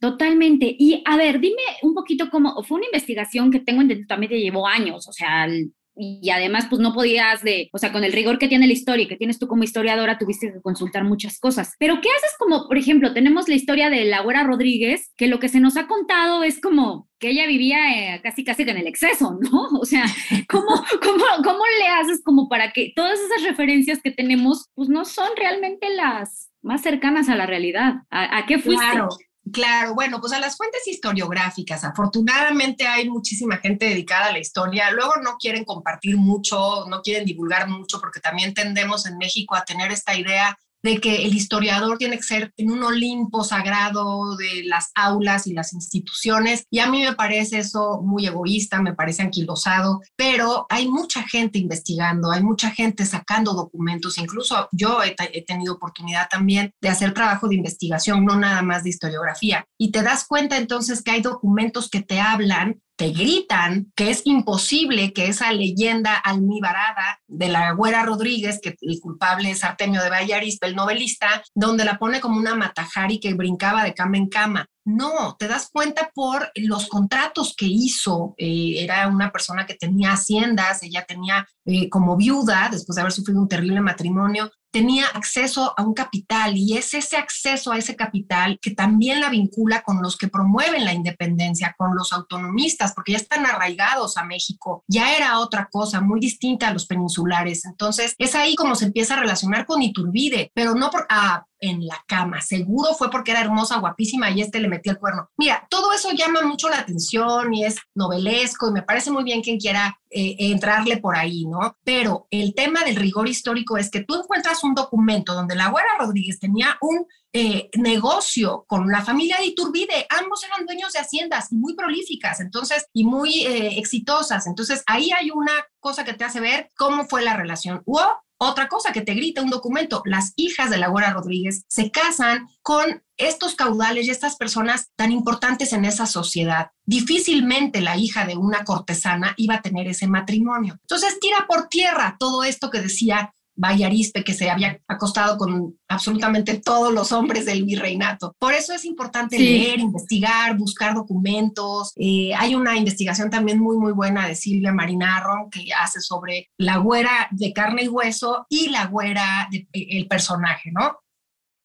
Totalmente. 0.00 0.76
Y 0.78 1.02
a 1.06 1.16
ver, 1.16 1.40
dime 1.40 1.62
un 1.82 1.92
poquito 1.92 2.30
cómo 2.30 2.62
fue 2.62 2.76
una 2.78 2.86
investigación 2.86 3.50
que 3.50 3.58
tengo 3.60 3.82
entendido 3.82 4.06
también 4.06 4.30
te 4.30 4.40
llevó 4.40 4.66
años, 4.66 5.08
o 5.08 5.12
sea, 5.12 5.48
y 5.98 6.30
además 6.30 6.66
pues 6.70 6.80
no 6.80 6.94
podías 6.94 7.42
de, 7.42 7.68
o 7.72 7.78
sea, 7.78 7.92
con 7.92 8.04
el 8.04 8.12
rigor 8.12 8.38
que 8.38 8.48
tiene 8.48 8.66
la 8.66 8.72
historia 8.72 9.04
y 9.04 9.08
que 9.08 9.16
tienes 9.16 9.38
tú 9.38 9.48
como 9.48 9.64
historiadora, 9.64 10.18
tuviste 10.18 10.52
que 10.52 10.60
consultar 10.60 11.04
muchas 11.04 11.38
cosas. 11.40 11.74
Pero 11.78 12.00
¿qué 12.00 12.08
haces 12.16 12.34
como, 12.38 12.68
por 12.68 12.78
ejemplo, 12.78 13.12
tenemos 13.12 13.48
la 13.48 13.56
historia 13.56 13.90
de 13.90 14.04
la 14.04 14.20
güera 14.20 14.44
Rodríguez, 14.44 15.12
que 15.16 15.26
lo 15.26 15.38
que 15.40 15.48
se 15.48 15.60
nos 15.60 15.76
ha 15.76 15.86
contado 15.86 16.44
es 16.44 16.60
como 16.60 17.08
que 17.18 17.30
ella 17.30 17.46
vivía 17.46 18.14
eh, 18.14 18.20
casi 18.22 18.44
casi 18.44 18.62
en 18.62 18.76
el 18.76 18.86
exceso, 18.86 19.38
¿no? 19.40 19.68
O 19.80 19.84
sea, 19.84 20.04
¿cómo, 20.48 20.84
cómo, 21.02 21.24
¿cómo 21.42 21.64
le 21.80 21.88
haces 21.88 22.22
como 22.24 22.48
para 22.48 22.72
que 22.72 22.92
todas 22.94 23.18
esas 23.18 23.42
referencias 23.42 24.00
que 24.02 24.10
tenemos 24.10 24.68
pues 24.74 24.88
no 24.88 25.04
son 25.04 25.28
realmente 25.36 25.88
las 25.94 26.50
más 26.62 26.82
cercanas 26.82 27.28
a 27.28 27.36
la 27.36 27.46
realidad? 27.46 27.94
¿A, 28.10 28.46
qué 28.46 28.58
fuiste? 28.58 28.84
Claro. 28.84 29.08
Claro, 29.52 29.94
bueno, 29.94 30.20
pues 30.20 30.32
a 30.32 30.40
las 30.40 30.56
fuentes 30.56 30.86
historiográficas. 30.86 31.84
Afortunadamente 31.84 32.86
hay 32.86 33.08
muchísima 33.08 33.58
gente 33.58 33.86
dedicada 33.86 34.26
a 34.26 34.32
la 34.32 34.40
historia. 34.40 34.90
Luego 34.90 35.14
no 35.22 35.36
quieren 35.38 35.64
compartir 35.64 36.16
mucho, 36.16 36.86
no 36.88 37.02
quieren 37.02 37.24
divulgar 37.24 37.68
mucho, 37.68 38.00
porque 38.00 38.20
también 38.20 38.52
tendemos 38.52 39.06
en 39.06 39.16
México 39.16 39.54
a 39.54 39.64
tener 39.64 39.92
esta 39.92 40.16
idea 40.16 40.58
de 40.82 41.00
que 41.00 41.24
el 41.24 41.34
historiador 41.34 41.98
tiene 41.98 42.16
que 42.16 42.22
ser 42.22 42.52
en 42.56 42.70
un 42.70 42.82
Olimpo 42.82 43.44
sagrado 43.44 44.36
de 44.36 44.64
las 44.64 44.90
aulas 44.94 45.46
y 45.46 45.52
las 45.52 45.72
instituciones. 45.72 46.64
Y 46.70 46.78
a 46.78 46.90
mí 46.90 47.02
me 47.02 47.14
parece 47.14 47.58
eso 47.58 48.00
muy 48.02 48.26
egoísta, 48.26 48.80
me 48.80 48.94
parece 48.94 49.22
anquilosado, 49.22 50.00
pero 50.16 50.66
hay 50.68 50.88
mucha 50.88 51.22
gente 51.22 51.58
investigando, 51.58 52.30
hay 52.30 52.42
mucha 52.42 52.70
gente 52.70 53.04
sacando 53.06 53.54
documentos. 53.54 54.18
Incluso 54.18 54.68
yo 54.72 55.02
he, 55.02 55.14
he 55.32 55.44
tenido 55.44 55.74
oportunidad 55.74 56.28
también 56.28 56.72
de 56.80 56.88
hacer 56.88 57.14
trabajo 57.14 57.48
de 57.48 57.56
investigación, 57.56 58.24
no 58.24 58.36
nada 58.36 58.62
más 58.62 58.84
de 58.84 58.90
historiografía. 58.90 59.64
Y 59.78 59.90
te 59.90 60.02
das 60.02 60.26
cuenta 60.26 60.56
entonces 60.56 61.02
que 61.02 61.10
hay 61.10 61.20
documentos 61.20 61.88
que 61.90 62.02
te 62.02 62.20
hablan 62.20 62.80
te 62.98 63.10
gritan 63.10 63.92
que 63.94 64.10
es 64.10 64.22
imposible 64.24 65.12
que 65.12 65.28
esa 65.28 65.52
leyenda 65.52 66.16
almibarada 66.16 67.20
de 67.28 67.48
la 67.48 67.70
güera 67.70 68.02
Rodríguez, 68.02 68.58
que 68.60 68.74
el 68.80 68.98
culpable 69.00 69.52
es 69.52 69.62
Artemio 69.62 70.02
de 70.02 70.10
Vallarispe, 70.10 70.66
el 70.66 70.74
novelista, 70.74 71.44
donde 71.54 71.84
la 71.84 71.96
pone 71.96 72.20
como 72.20 72.38
una 72.38 72.56
matajari 72.56 73.20
que 73.20 73.34
brincaba 73.34 73.84
de 73.84 73.94
cama 73.94 74.16
en 74.16 74.28
cama. 74.28 74.66
No, 74.88 75.36
te 75.38 75.48
das 75.48 75.68
cuenta 75.70 76.10
por 76.14 76.50
los 76.54 76.86
contratos 76.86 77.54
que 77.54 77.66
hizo. 77.66 78.34
Eh, 78.38 78.76
era 78.78 79.06
una 79.08 79.30
persona 79.30 79.66
que 79.66 79.74
tenía 79.74 80.12
haciendas, 80.12 80.82
ella 80.82 81.04
tenía 81.06 81.46
eh, 81.66 81.90
como 81.90 82.16
viuda, 82.16 82.70
después 82.72 82.96
de 82.96 83.02
haber 83.02 83.12
sufrido 83.12 83.38
un 83.38 83.48
terrible 83.48 83.82
matrimonio, 83.82 84.50
tenía 84.70 85.06
acceso 85.08 85.74
a 85.76 85.82
un 85.82 85.92
capital 85.92 86.56
y 86.56 86.78
es 86.78 86.94
ese 86.94 87.18
acceso 87.18 87.72
a 87.72 87.76
ese 87.76 87.96
capital 87.96 88.58
que 88.62 88.70
también 88.70 89.20
la 89.20 89.28
vincula 89.28 89.82
con 89.82 90.00
los 90.00 90.16
que 90.16 90.28
promueven 90.28 90.86
la 90.86 90.94
independencia, 90.94 91.74
con 91.76 91.94
los 91.94 92.14
autonomistas, 92.14 92.94
porque 92.94 93.12
ya 93.12 93.18
están 93.18 93.44
arraigados 93.44 94.16
a 94.16 94.24
México. 94.24 94.84
Ya 94.88 95.14
era 95.14 95.38
otra 95.40 95.68
cosa 95.70 96.00
muy 96.00 96.18
distinta 96.18 96.68
a 96.68 96.72
los 96.72 96.86
peninsulares. 96.86 97.66
Entonces, 97.66 98.14
es 98.16 98.34
ahí 98.34 98.54
como 98.54 98.74
se 98.74 98.86
empieza 98.86 99.14
a 99.14 99.20
relacionar 99.20 99.66
con 99.66 99.82
Iturbide, 99.82 100.50
pero 100.54 100.74
no 100.74 100.90
por, 100.90 101.06
ah, 101.10 101.44
en 101.60 101.86
la 101.86 102.04
cama. 102.06 102.40
Seguro 102.40 102.94
fue 102.94 103.10
porque 103.10 103.32
era 103.32 103.40
hermosa, 103.40 103.78
guapísima 103.78 104.30
y 104.30 104.40
este 104.40 104.60
le 104.60 104.68
metía 104.68 104.92
el 104.92 104.98
cuerno. 104.98 105.30
Mira, 105.36 105.66
todo 105.70 105.92
eso 105.92 106.10
llama 106.12 106.42
mucho 106.42 106.68
la 106.68 106.78
atención 106.78 107.52
y 107.54 107.64
es 107.64 107.76
novelesco 107.94 108.68
y 108.68 108.72
me 108.72 108.82
parece 108.82 109.10
muy 109.10 109.24
bien 109.24 109.42
quien 109.42 109.58
quiera 109.58 109.98
eh, 110.10 110.36
entrarle 110.38 110.96
por 110.98 111.16
ahí, 111.16 111.44
¿no? 111.46 111.76
Pero 111.84 112.26
el 112.30 112.54
tema 112.54 112.84
del 112.84 112.96
rigor 112.96 113.28
histórico 113.28 113.76
es 113.76 113.90
que 113.90 114.04
tú 114.04 114.14
encuentras 114.14 114.64
un 114.64 114.74
documento 114.74 115.34
donde 115.34 115.54
la 115.54 115.66
abuela 115.66 115.88
Rodríguez 115.98 116.38
tenía 116.38 116.78
un 116.80 117.06
eh, 117.34 117.68
negocio 117.76 118.64
con 118.66 118.88
la 118.88 119.02
familia 119.02 119.36
de 119.38 119.46
Iturbide. 119.46 120.06
Ambos 120.08 120.42
eran 120.44 120.64
dueños 120.64 120.92
de 120.92 121.00
haciendas 121.00 121.52
muy 121.52 121.74
prolíficas, 121.74 122.40
entonces, 122.40 122.86
y 122.94 123.04
muy 123.04 123.46
eh, 123.46 123.78
exitosas. 123.78 124.46
Entonces, 124.46 124.82
ahí 124.86 125.10
hay 125.10 125.30
una 125.30 125.52
cosa 125.78 126.04
que 126.04 126.14
te 126.14 126.24
hace 126.24 126.40
ver 126.40 126.70
cómo 126.76 127.04
fue 127.04 127.22
la 127.22 127.36
relación. 127.36 127.82
O 127.84 128.00
otra 128.38 128.68
cosa 128.68 128.92
que 128.92 129.00
te 129.00 129.14
grita 129.14 129.42
un 129.42 129.50
documento, 129.50 130.02
las 130.04 130.32
hijas 130.36 130.70
de 130.70 130.78
la 130.78 130.88
Rodríguez 131.12 131.64
se 131.68 131.90
casan 131.90 132.48
con 132.62 133.02
estos 133.16 133.56
caudales 133.56 134.06
y 134.06 134.10
estas 134.10 134.36
personas 134.36 134.90
tan 134.96 135.10
importantes 135.10 135.72
en 135.72 135.84
esa 135.84 136.06
sociedad. 136.06 136.70
Difícilmente 136.86 137.80
la 137.80 137.96
hija 137.96 138.24
de 138.24 138.36
una 138.36 138.64
cortesana 138.64 139.34
iba 139.36 139.56
a 139.56 139.62
tener 139.62 139.88
ese 139.88 140.06
matrimonio. 140.06 140.78
Entonces 140.82 141.18
tira 141.20 141.46
por 141.48 141.68
tierra 141.68 142.16
todo 142.18 142.44
esto 142.44 142.70
que 142.70 142.80
decía 142.80 143.34
Vallarispe, 143.58 144.24
que 144.24 144.32
se 144.32 144.50
había 144.50 144.80
acostado 144.86 145.36
con 145.36 145.76
absolutamente 145.88 146.60
todos 146.64 146.94
los 146.94 147.12
hombres 147.12 147.44
del 147.44 147.64
virreinato. 147.64 148.34
Por 148.38 148.54
eso 148.54 148.72
es 148.72 148.84
importante 148.84 149.38
leer, 149.38 149.80
investigar, 149.80 150.56
buscar 150.56 150.94
documentos. 150.94 151.92
Eh, 151.96 152.32
hay 152.36 152.54
una 152.54 152.76
investigación 152.76 153.30
también 153.30 153.58
muy, 153.58 153.76
muy 153.76 153.92
buena 153.92 154.28
de 154.28 154.36
Silvia 154.36 154.72
Marinarro 154.72 155.48
que 155.50 155.66
hace 155.78 156.00
sobre 156.00 156.48
la 156.56 156.76
güera 156.76 157.28
de 157.32 157.52
carne 157.52 157.84
y 157.84 157.88
hueso 157.88 158.46
y 158.48 158.68
la 158.68 158.86
güera 158.86 159.48
del 159.50 159.66
el 159.72 160.06
personaje, 160.06 160.70
¿no? 160.72 160.98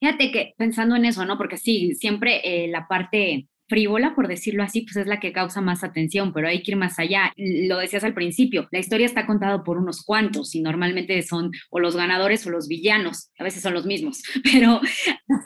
Fíjate 0.02 0.32
que 0.32 0.54
pensando 0.58 0.96
en 0.96 1.06
eso, 1.06 1.26
¿no? 1.26 1.38
Porque 1.38 1.58
sí, 1.58 1.96
siempre 1.96 2.42
eh, 2.44 2.68
la 2.68 2.88
parte 2.88 3.48
frívola, 3.68 4.16
por 4.16 4.28
decirlo 4.28 4.64
así, 4.64 4.82
pues 4.82 4.98
es 4.98 5.08
la 5.08 5.20
que 5.20 5.34
causa 5.34 5.62
más 5.62 5.84
atención, 5.84 6.34
pero 6.34 6.48
hay 6.48 6.64
que 6.64 6.72
ir 6.72 6.78
más 6.78 7.00
allá. 7.00 7.32
Lo 7.38 7.78
decías 7.78 8.04
al 8.04 8.14
principio, 8.14 8.68
la 8.72 8.80
historia 8.80 9.06
está 9.06 9.26
contada 9.26 9.64
por 9.64 9.78
unos 9.78 10.04
cuantos 10.04 10.56
y 10.56 10.62
normalmente 10.62 11.22
son 11.24 11.52
o 11.70 11.80
los 11.80 11.96
ganadores 11.96 12.46
o 12.46 12.50
los 12.50 12.68
villanos, 12.68 13.32
a 13.38 13.44
veces 13.44 13.62
son 13.62 13.74
los 13.74 13.86
mismos, 13.86 14.22
pero 14.44 14.80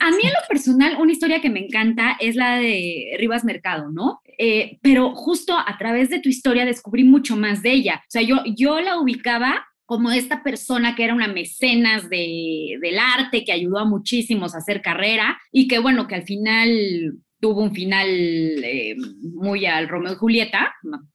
a 0.00 0.10
mí 0.10 0.22
en 0.22 0.32
lo 0.32 0.48
personal, 0.48 0.96
una 1.00 1.12
historia 1.12 1.40
que 1.40 1.50
me 1.50 1.60
encanta 1.60 2.16
es 2.20 2.36
la 2.36 2.56
de 2.56 3.16
Rivas 3.18 3.44
Mercado, 3.44 3.90
¿no? 3.90 4.20
Eh, 4.38 4.78
pero 4.82 5.14
justo 5.14 5.56
a 5.56 5.76
través 5.78 6.10
de 6.10 6.20
tu 6.20 6.28
historia 6.28 6.64
descubrí 6.64 7.04
mucho 7.04 7.36
más 7.36 7.62
de 7.62 7.72
ella. 7.72 8.02
O 8.02 8.10
sea, 8.10 8.22
yo, 8.22 8.36
yo 8.56 8.80
la 8.80 8.98
ubicaba 9.00 9.66
como 9.88 10.10
esta 10.10 10.42
persona 10.42 10.94
que 10.94 11.04
era 11.04 11.14
una 11.14 11.28
mecenas 11.28 12.10
de, 12.10 12.76
del 12.80 12.98
arte, 12.98 13.42
que 13.42 13.52
ayudó 13.52 13.78
a 13.78 13.86
muchísimos 13.86 14.54
a 14.54 14.58
hacer 14.58 14.82
carrera 14.82 15.40
y 15.50 15.66
que 15.66 15.78
bueno, 15.78 16.06
que 16.06 16.14
al 16.14 16.24
final 16.24 17.14
tuvo 17.40 17.62
un 17.62 17.72
final 17.72 18.08
eh, 18.08 18.96
muy 19.34 19.66
al 19.66 19.88
Romeo 19.88 20.12
y 20.12 20.16
Julieta, 20.16 20.74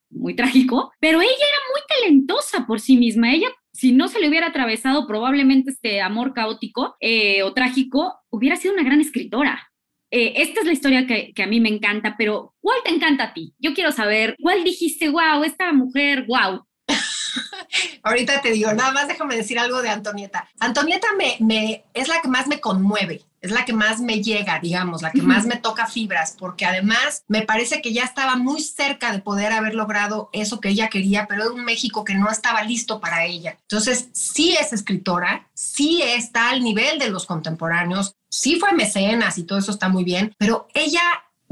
muy 0.10 0.36
trágico, 0.36 0.92
pero 1.00 1.22
ella 1.22 1.32
era 1.32 1.58
muy 1.72 1.82
talentosa 1.88 2.66
por 2.66 2.80
sí 2.80 2.98
misma. 2.98 3.34
Ella, 3.34 3.48
si 3.72 3.92
no 3.92 4.08
se 4.08 4.20
le 4.20 4.30
hubiera 4.30 4.48
atravesado 4.48 5.08
probablemente 5.08 5.72
este 5.72 6.02
amor 6.02 6.34
caótico 6.34 6.96
eh, 7.00 7.44
o 7.44 7.54
trágico, 7.54 8.20
hubiera 8.30 8.56
sido 8.56 8.74
una 8.74 8.84
gran 8.84 9.02
escritora. 9.02 9.70
Eh, 10.12 10.34
esta 10.44 10.60
es 10.60 10.68
la 10.68 10.74
historia 10.74 11.08
que, 11.08 11.34
que, 11.34 11.42
a 11.42 11.48
mí 11.48 11.60
me 11.60 11.70
encanta, 11.70 12.16
pero 12.18 12.54
¿cuál 12.62 12.78
te 12.84 12.92
encanta 12.92 13.24
a 13.26 13.34
ti? 13.34 13.56
Yo 13.58 13.74
quiero 13.74 13.92
saber, 13.92 14.36
¿cuál 14.40 14.64
dijiste, 14.64 15.10
wow, 15.10 15.44
esta 15.44 15.74
mujer, 15.74 16.26
wow? 16.28 16.64
Ahorita 18.04 18.40
te 18.42 18.52
digo, 18.52 18.72
nada 18.74 18.92
más 18.92 19.08
déjame 19.08 19.36
decir 19.36 19.58
algo 19.58 19.82
de 19.82 19.90
Antonieta. 19.90 20.48
Antonieta 20.60 21.08
me, 21.18 21.38
me, 21.40 21.86
es 21.96 22.08
la 22.08 22.22
que 22.22 22.28
más 22.28 22.48
me 22.48 22.60
conmueve, 22.60 23.22
es 23.44 23.52
la 23.52 23.66
que 23.66 23.74
más 23.74 24.00
me 24.00 24.24
llega, 24.24 24.60
digamos, 24.60 25.02
la 25.02 25.12
que 25.12 25.22
más 25.22 25.46
me 25.46 25.58
toca 25.58 25.86
fibras, 25.86 26.36
porque 26.40 26.66
además 26.66 27.24
me 27.28 27.42
parece 27.42 27.82
que 27.82 27.92
ya 27.92 28.04
estaba 28.04 28.38
muy 28.38 28.62
cerca 28.62 29.12
de 29.12 29.20
poder 29.20 29.52
haber 29.52 29.76
logrado 29.76 30.30
eso 30.32 30.62
que 30.62 30.70
ella 30.70 30.88
quería, 30.88 31.28
pero 31.28 31.44
era 31.44 31.52
un 31.52 31.66
México 31.66 32.06
que 32.06 32.16
no 32.16 32.32
estaba 32.32 32.64
listo 32.64 33.02
para 33.02 33.26
ella. 33.26 33.58
Entonces, 33.64 34.08
sí 34.14 34.56
es 34.60 34.72
escritora, 34.72 35.50
sí 35.54 36.02
está 36.02 36.52
al 36.52 36.64
nivel 36.64 37.00
de 37.00 37.10
los 37.10 37.26
contemporáneos, 37.26 38.16
sí 38.30 38.56
fue 38.56 38.72
mecenas 38.72 39.38
y 39.38 39.44
todo 39.44 39.60
eso 39.60 39.72
está 39.72 39.90
muy 39.90 40.06
bien, 40.06 40.34
pero 40.38 40.68
ella 40.74 41.02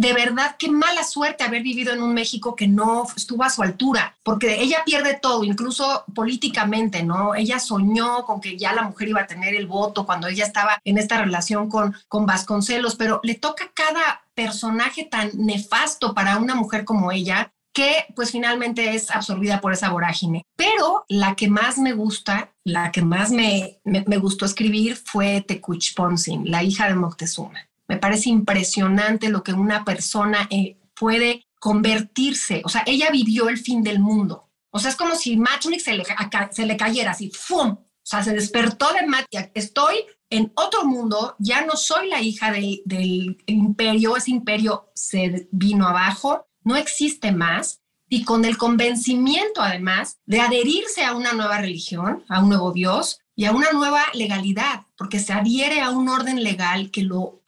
de 0.01 0.13
verdad 0.13 0.55
qué 0.57 0.71
mala 0.71 1.03
suerte 1.03 1.43
haber 1.43 1.61
vivido 1.61 1.93
en 1.93 2.01
un 2.01 2.15
México 2.15 2.55
que 2.55 2.67
no 2.67 3.05
estuvo 3.15 3.43
a 3.43 3.51
su 3.51 3.61
altura, 3.61 4.17
porque 4.23 4.59
ella 4.59 4.81
pierde 4.83 5.19
todo, 5.21 5.43
incluso 5.43 6.05
políticamente, 6.15 7.03
¿no? 7.03 7.35
Ella 7.35 7.59
soñó 7.59 8.25
con 8.25 8.41
que 8.41 8.57
ya 8.57 8.73
la 8.73 8.81
mujer 8.81 9.09
iba 9.09 9.21
a 9.21 9.27
tener 9.27 9.53
el 9.53 9.67
voto 9.67 10.07
cuando 10.07 10.27
ella 10.27 10.43
estaba 10.43 10.81
en 10.83 10.97
esta 10.97 11.21
relación 11.21 11.69
con, 11.69 11.95
con 12.07 12.25
Vasconcelos, 12.25 12.95
pero 12.95 13.19
le 13.21 13.35
toca 13.35 13.71
cada 13.75 14.23
personaje 14.33 15.03
tan 15.03 15.29
nefasto 15.35 16.15
para 16.15 16.37
una 16.37 16.55
mujer 16.55 16.83
como 16.83 17.11
ella 17.11 17.53
que 17.71 18.05
pues 18.15 18.31
finalmente 18.31 18.95
es 18.95 19.11
absorbida 19.11 19.61
por 19.61 19.71
esa 19.71 19.89
vorágine. 19.89 20.41
Pero 20.55 21.05
la 21.09 21.35
que 21.35 21.47
más 21.47 21.77
me 21.77 21.93
gusta, 21.93 22.51
la 22.63 22.91
que 22.91 23.03
más 23.03 23.29
me, 23.29 23.79
me, 23.83 24.03
me 24.07 24.17
gustó 24.17 24.45
escribir 24.45 24.95
fue 24.95 25.41
Tecuch 25.41 25.93
Ponsin, 25.93 26.49
la 26.49 26.63
hija 26.63 26.87
de 26.87 26.95
Moctezuma. 26.95 27.70
Me 27.91 27.97
parece 27.97 28.29
impresionante 28.29 29.27
lo 29.27 29.43
que 29.43 29.51
una 29.51 29.83
persona 29.83 30.47
eh, 30.49 30.77
puede 30.97 31.45
convertirse. 31.59 32.61
O 32.63 32.69
sea, 32.69 32.83
ella 32.85 33.09
vivió 33.11 33.49
el 33.49 33.57
fin 33.57 33.83
del 33.83 33.99
mundo. 33.99 34.49
O 34.69 34.79
sea, 34.79 34.91
es 34.91 34.95
como 34.95 35.13
si 35.15 35.35
Machunik 35.35 35.81
se 35.81 35.95
le, 35.95 36.05
se 36.51 36.65
le 36.65 36.77
cayera 36.77 37.11
así, 37.11 37.29
¡fum! 37.31 37.71
O 37.71 37.85
sea, 38.01 38.23
se 38.23 38.31
despertó 38.31 38.93
de 38.93 39.05
Matia. 39.05 39.51
Estoy 39.53 40.05
en 40.29 40.53
otro 40.55 40.85
mundo, 40.85 41.35
ya 41.37 41.65
no 41.65 41.75
soy 41.75 42.07
la 42.07 42.21
hija 42.21 42.53
del 42.53 43.37
imperio, 43.45 44.15
ese 44.15 44.31
imperio 44.31 44.89
se 44.95 45.49
vino 45.51 45.85
abajo, 45.85 46.45
no 46.63 46.77
existe 46.77 47.33
más. 47.33 47.81
Y 48.07 48.23
con 48.23 48.45
el 48.45 48.57
convencimiento, 48.57 49.61
además, 49.61 50.17
de 50.25 50.39
adherirse 50.39 51.03
a 51.03 51.13
una 51.13 51.33
nueva 51.33 51.57
religión, 51.57 52.23
a 52.29 52.41
un 52.41 52.47
nuevo 52.47 52.71
Dios, 52.71 53.19
y 53.35 53.45
a 53.45 53.51
una 53.51 53.71
nueva 53.71 54.03
legalidad, 54.13 54.85
porque 54.97 55.19
se 55.19 55.33
adhiere 55.33 55.81
a 55.81 55.89
un 55.89 56.09
orden 56.09 56.43
legal 56.43 56.91
que 56.91 57.03
lo, 57.03 57.41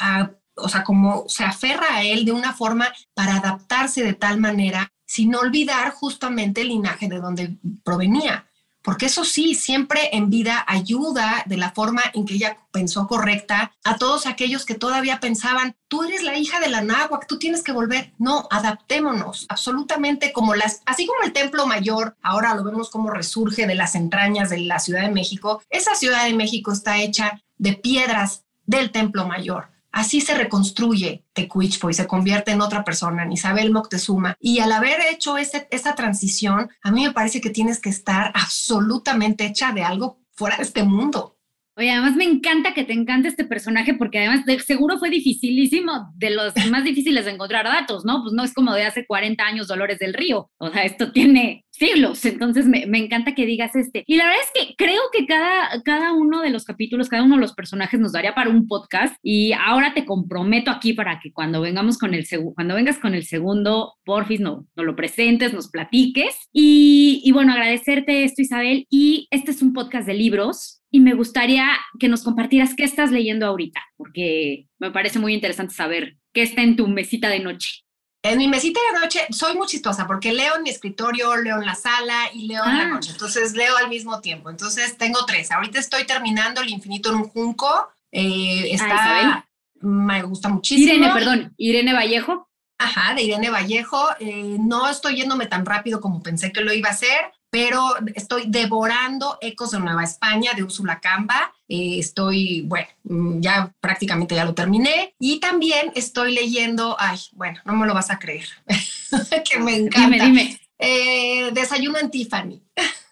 o 0.56 0.70
sea, 0.70 0.84
como 0.84 1.26
se 1.28 1.44
aferra 1.44 1.96
a 1.96 2.04
él 2.04 2.26
de 2.26 2.32
una 2.32 2.54
forma 2.54 2.92
para 3.14 3.36
adaptarse 3.38 4.04
de 4.04 4.14
tal 4.14 4.40
manera, 4.40 4.92
sin 5.06 5.36
olvidar 5.36 5.92
justamente 5.92 6.62
el 6.62 6.70
linaje 6.70 7.08
de 7.08 7.20
donde 7.20 7.58
provenía. 7.84 8.48
Porque 8.84 9.06
eso 9.06 9.24
sí, 9.24 9.56
siempre 9.56 10.10
en 10.12 10.30
vida 10.30 10.64
ayuda 10.68 11.44
de 11.46 11.58
la 11.58 11.72
forma 11.72 12.04
en 12.14 12.26
que 12.26 12.36
ella 12.36 12.58
pensó 12.72 13.08
correcta 13.08 13.72
a 13.84 13.98
todos 13.98 14.26
aquellos 14.26 14.66
que 14.66 14.76
todavía 14.76 15.20
pensaban, 15.20 15.76
tú 15.88 16.04
eres 16.04 16.24
la 16.24 16.38
hija 16.38 16.60
de 16.60 16.70
la 16.70 16.82
náhuatl, 16.82 17.28
tú 17.28 17.40
tienes 17.40 17.64
que 17.64 17.72
volver. 17.72 18.14
No, 18.18 18.48
adaptémonos, 18.52 19.46
absolutamente 19.50 20.34
como 20.34 20.54
las, 20.54 20.82
así 20.86 21.08
como 21.08 21.24
el 21.24 21.34
Templo 21.34 21.66
Mayor, 21.66 22.18
ahora 22.22 22.54
lo 22.56 22.64
vemos 22.64 22.90
como 22.90 23.10
resurge 23.10 23.68
de 23.68 23.76
las 23.76 23.96
entrañas 23.96 24.50
de 24.50 24.60
la 24.60 24.80
Ciudad 24.80 25.02
de 25.02 25.12
México, 25.12 25.64
esa 25.70 25.96
Ciudad 25.96 26.26
de 26.26 26.34
México 26.34 26.72
está 26.72 26.98
hecha 26.98 27.42
de 27.58 27.74
piedras 27.74 28.44
del 28.66 28.92
Templo 28.92 29.26
Mayor. 29.26 29.73
Así 29.94 30.22
se 30.22 30.34
reconstruye 30.34 31.24
Tecuichpo 31.34 31.90
y 31.90 31.94
se 31.94 32.08
convierte 32.08 32.52
en 32.52 32.62
otra 32.62 32.84
persona, 32.84 33.24
en 33.24 33.32
Isabel 33.32 33.72
Moctezuma. 33.72 34.36
Y 34.40 34.60
al 34.60 34.72
haber 34.72 35.00
hecho 35.12 35.38
ese, 35.38 35.68
esa 35.70 35.94
transición, 35.94 36.72
a 36.82 36.92
mí 36.92 37.06
me 37.06 37.14
parece 37.14 37.40
que 37.40 37.52
tienes 37.52 37.80
que 37.80 37.90
estar 37.90 38.32
absolutamente 38.34 39.46
hecha 39.46 39.72
de 39.72 39.84
algo 39.84 40.18
fuera 40.32 40.58
de 40.58 40.64
este 40.64 40.84
mundo. 40.84 41.38
Oye, 41.76 41.90
además 41.90 42.16
me 42.16 42.26
encanta 42.26 42.74
que 42.74 42.84
te 42.84 42.94
encante 42.94 43.28
este 43.28 43.46
personaje 43.46 43.96
porque 43.96 44.20
además 44.20 44.46
de, 44.46 44.60
seguro 44.60 45.00
fue 45.00 45.10
dificilísimo, 45.10 46.12
de 46.16 46.30
los 46.30 46.54
más 46.70 46.84
difíciles 46.84 47.26
de 47.26 47.32
encontrar 47.32 47.66
datos, 47.66 48.06
¿no? 48.06 48.22
Pues 48.22 48.34
no 48.34 48.44
es 48.44 48.54
como 48.54 48.74
de 48.74 48.86
hace 48.86 49.08
40 49.08 49.44
años 49.44 49.68
Dolores 49.68 49.98
del 49.98 50.14
Río, 50.14 50.52
o 50.58 50.70
sea, 50.72 50.84
esto 50.84 51.12
tiene 51.12 51.66
siglos, 51.74 52.24
entonces 52.26 52.68
me, 52.68 52.86
me, 52.86 53.00
encanta 53.00 53.36
que 53.36 53.46
digas 53.46 53.76
este. 53.76 54.04
Y 54.06 54.16
la 54.16 54.26
verdad 54.26 54.42
es 54.44 54.52
que 54.68 54.76
creo 54.76 55.02
que 55.12 55.26
cada, 55.26 55.82
cada 55.84 56.14
uno 56.14 56.42
de 56.42 56.52
los 56.52 56.66
capítulos, 56.66 57.10
cada 57.10 57.24
uno 57.24 57.36
de 57.36 57.42
los 57.42 57.54
personajes 57.54 58.00
nos 58.00 58.14
daría 58.14 58.36
para 58.36 58.50
un 58.50 58.68
podcast 58.68 59.16
y 59.24 59.52
ahora 59.54 59.94
te 59.94 60.06
comprometo 60.06 60.72
aquí 60.72 60.94
para 60.94 61.20
que 61.20 61.34
cuando 61.34 61.62
vengamos 61.62 61.98
con 61.98 62.14
el 62.14 62.26
cuando 62.56 62.76
vengas 62.76 63.00
con 63.00 63.16
el 63.16 63.26
segundo, 63.26 63.94
porfis, 64.06 64.40
no, 64.40 64.66
no 64.76 64.84
lo 64.84 64.96
presentes, 64.96 65.54
nos 65.54 65.70
platiques. 65.70 66.36
Y, 66.54 67.22
y 67.26 67.32
bueno, 67.32 67.54
agradecerte 67.54 68.24
esto, 68.24 68.42
Isabel. 68.42 68.86
Y 68.90 69.28
este 69.32 69.52
es 69.52 69.62
un 69.62 69.74
podcast 69.74 70.08
de 70.08 70.14
libros 70.14 70.84
y 70.92 71.00
me 71.00 71.16
gustaría 71.16 71.68
que 72.00 72.08
nos 72.08 72.24
compartieras 72.24 72.76
qué 72.76 72.84
estás 72.84 73.12
leyendo 73.12 73.48
ahorita, 73.48 73.82
porque 73.98 74.68
me 74.78 74.92
parece 74.92 75.18
muy 75.18 75.34
interesante 75.34 75.74
saber 75.74 76.18
qué 76.34 76.44
está 76.44 76.62
en 76.62 76.76
tu 76.76 76.88
mesita 76.88 77.30
de 77.30 77.40
noche. 77.40 77.83
En 78.26 78.38
mi 78.38 78.48
mesita 78.48 78.80
de 78.94 79.02
noche 79.02 79.28
soy 79.32 79.56
muy 79.58 79.68
chistosa 79.68 80.08
porque 80.08 80.32
leo 80.32 80.56
en 80.56 80.64
mi 80.64 80.70
escritorio, 80.70 81.36
leo 81.36 81.58
en 81.58 81.66
la 81.66 81.76
sala 81.76 82.32
y 82.34 82.48
leo 82.48 82.64
en 82.64 82.78
la 82.78 82.84
ah. 82.84 82.88
noche. 82.88 83.12
Entonces 83.12 83.54
leo 83.54 83.76
al 83.76 83.90
mismo 83.90 84.22
tiempo. 84.22 84.50
Entonces 84.50 84.98
tengo 84.98 85.26
tres. 85.26 85.52
Ahorita 85.52 85.78
estoy 85.78 86.06
terminando 86.06 86.62
El 86.62 86.70
infinito 86.70 87.10
en 87.10 87.16
un 87.16 87.28
junco. 87.28 87.90
Eh, 88.12 88.72
está, 88.72 89.46
me 89.82 90.24
gusta 90.24 90.48
muchísimo. 90.48 90.94
Irene, 90.94 91.14
perdón, 91.14 91.54
Irene 91.58 91.94
Vallejo. 91.94 92.50
Ajá, 92.78 93.14
de 93.14 93.24
Irene 93.24 93.50
Vallejo. 93.50 94.08
Eh, 94.20 94.56
no 94.58 94.90
estoy 94.90 95.18
yéndome 95.18 95.48
tan 95.48 95.66
rápido 95.66 96.00
como 96.00 96.24
pensé 96.24 96.54
que 96.54 96.62
lo 96.62 96.72
iba 96.72 96.90
a 96.90 96.94
hacer, 96.94 97.34
pero 97.54 97.94
estoy 98.16 98.46
devorando 98.48 99.38
Ecos 99.40 99.70
de 99.70 99.80
Nueva 99.80 100.04
España 100.04 100.54
de 100.56 100.64
Úrsula 100.64 101.00
Camba. 101.00 101.54
Eh, 101.70 102.00
estoy, 102.00 102.62
bueno, 102.62 102.88
mm, 103.04 103.42
ya 103.42 103.72
prácticamente 103.80 104.34
ya 104.34 104.44
lo 104.44 104.56
terminé. 104.56 105.14
Y 105.20 105.40
también 105.40 105.92
estoy 105.94 106.34
leyendo, 106.34 106.96
ay, 107.00 107.20
bueno, 107.34 107.62
no 107.66 107.74
me 107.74 107.86
lo 107.86 107.94
vas 107.94 108.10
a 108.10 108.18
creer, 108.18 108.48
que 109.48 109.60
me 109.60 109.76
encanta. 109.76 110.00
Dime, 110.00 110.26
dime. 110.26 110.62
Eh, 110.80 111.52
Desayuno 111.54 112.00
en 112.00 112.10
Tiffany. 112.10 112.60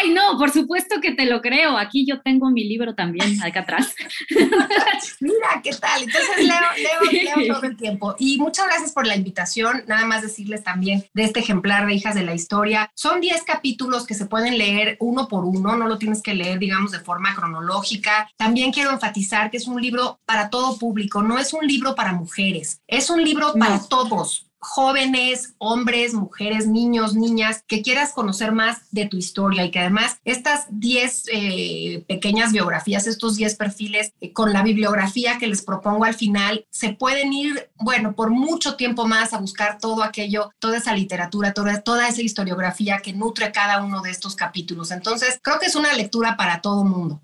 Ay, 0.00 0.10
no, 0.10 0.38
por 0.38 0.50
supuesto 0.50 1.00
que 1.00 1.12
te 1.12 1.26
lo 1.26 1.40
creo. 1.40 1.76
Aquí 1.76 2.06
yo 2.06 2.20
tengo 2.20 2.50
mi 2.50 2.64
libro 2.64 2.94
también, 2.94 3.42
acá 3.42 3.60
atrás. 3.60 3.94
Mira, 5.20 5.60
¿qué 5.62 5.70
tal? 5.72 6.02
Entonces 6.02 6.46
leo, 6.46 7.10
leo, 7.12 7.36
leo 7.36 7.54
todo 7.54 7.66
el 7.66 7.76
tiempo. 7.76 8.14
Y 8.18 8.38
muchas 8.38 8.66
gracias 8.66 8.92
por 8.92 9.06
la 9.06 9.16
invitación. 9.16 9.84
Nada 9.86 10.06
más 10.06 10.22
decirles 10.22 10.62
también 10.62 11.04
de 11.14 11.24
este 11.24 11.40
ejemplar 11.40 11.86
de 11.86 11.94
Hijas 11.94 12.14
de 12.14 12.24
la 12.24 12.34
Historia. 12.34 12.90
Son 12.94 13.20
10 13.20 13.42
capítulos 13.44 14.06
que 14.06 14.14
se 14.14 14.26
pueden 14.26 14.58
leer 14.58 14.96
uno 15.00 15.28
por 15.28 15.44
uno, 15.44 15.76
no 15.76 15.88
lo 15.88 15.98
tienes 15.98 16.22
que 16.22 16.34
leer, 16.34 16.58
digamos, 16.58 16.92
de 16.92 17.00
forma 17.00 17.34
cronológica. 17.34 18.30
También 18.36 18.72
quiero 18.72 18.90
enfatizar 18.90 19.50
que 19.50 19.56
es 19.56 19.66
un 19.66 19.80
libro 19.80 20.20
para 20.24 20.50
todo 20.50 20.78
público, 20.78 21.22
no 21.22 21.38
es 21.38 21.52
un 21.52 21.66
libro 21.66 21.94
para 21.94 22.12
mujeres, 22.12 22.80
es 22.86 23.10
un 23.10 23.24
libro 23.24 23.54
para 23.54 23.80
todos 23.80 24.47
jóvenes, 24.60 25.54
hombres, 25.58 26.14
mujeres, 26.14 26.66
niños, 26.66 27.14
niñas, 27.14 27.64
que 27.66 27.82
quieras 27.82 28.12
conocer 28.12 28.52
más 28.52 28.90
de 28.90 29.06
tu 29.06 29.16
historia 29.16 29.64
y 29.64 29.70
que 29.70 29.80
además 29.80 30.18
estas 30.24 30.66
10 30.70 31.24
eh, 31.32 32.04
pequeñas 32.08 32.52
biografías, 32.52 33.06
estos 33.06 33.36
10 33.36 33.54
perfiles, 33.56 34.12
eh, 34.20 34.32
con 34.32 34.52
la 34.52 34.62
bibliografía 34.62 35.38
que 35.38 35.46
les 35.46 35.62
propongo 35.62 36.04
al 36.04 36.14
final, 36.14 36.66
se 36.70 36.90
pueden 36.90 37.32
ir, 37.32 37.70
bueno, 37.76 38.14
por 38.14 38.30
mucho 38.30 38.76
tiempo 38.76 39.06
más 39.06 39.32
a 39.32 39.38
buscar 39.38 39.78
todo 39.78 40.02
aquello, 40.02 40.50
toda 40.58 40.78
esa 40.78 40.94
literatura, 40.94 41.52
toda, 41.52 41.80
toda 41.82 42.08
esa 42.08 42.22
historiografía 42.22 42.98
que 42.98 43.12
nutre 43.12 43.52
cada 43.52 43.82
uno 43.82 44.02
de 44.02 44.10
estos 44.10 44.34
capítulos. 44.34 44.90
Entonces, 44.90 45.38
creo 45.42 45.58
que 45.58 45.66
es 45.66 45.76
una 45.76 45.92
lectura 45.92 46.36
para 46.36 46.60
todo 46.60 46.84
mundo. 46.84 47.20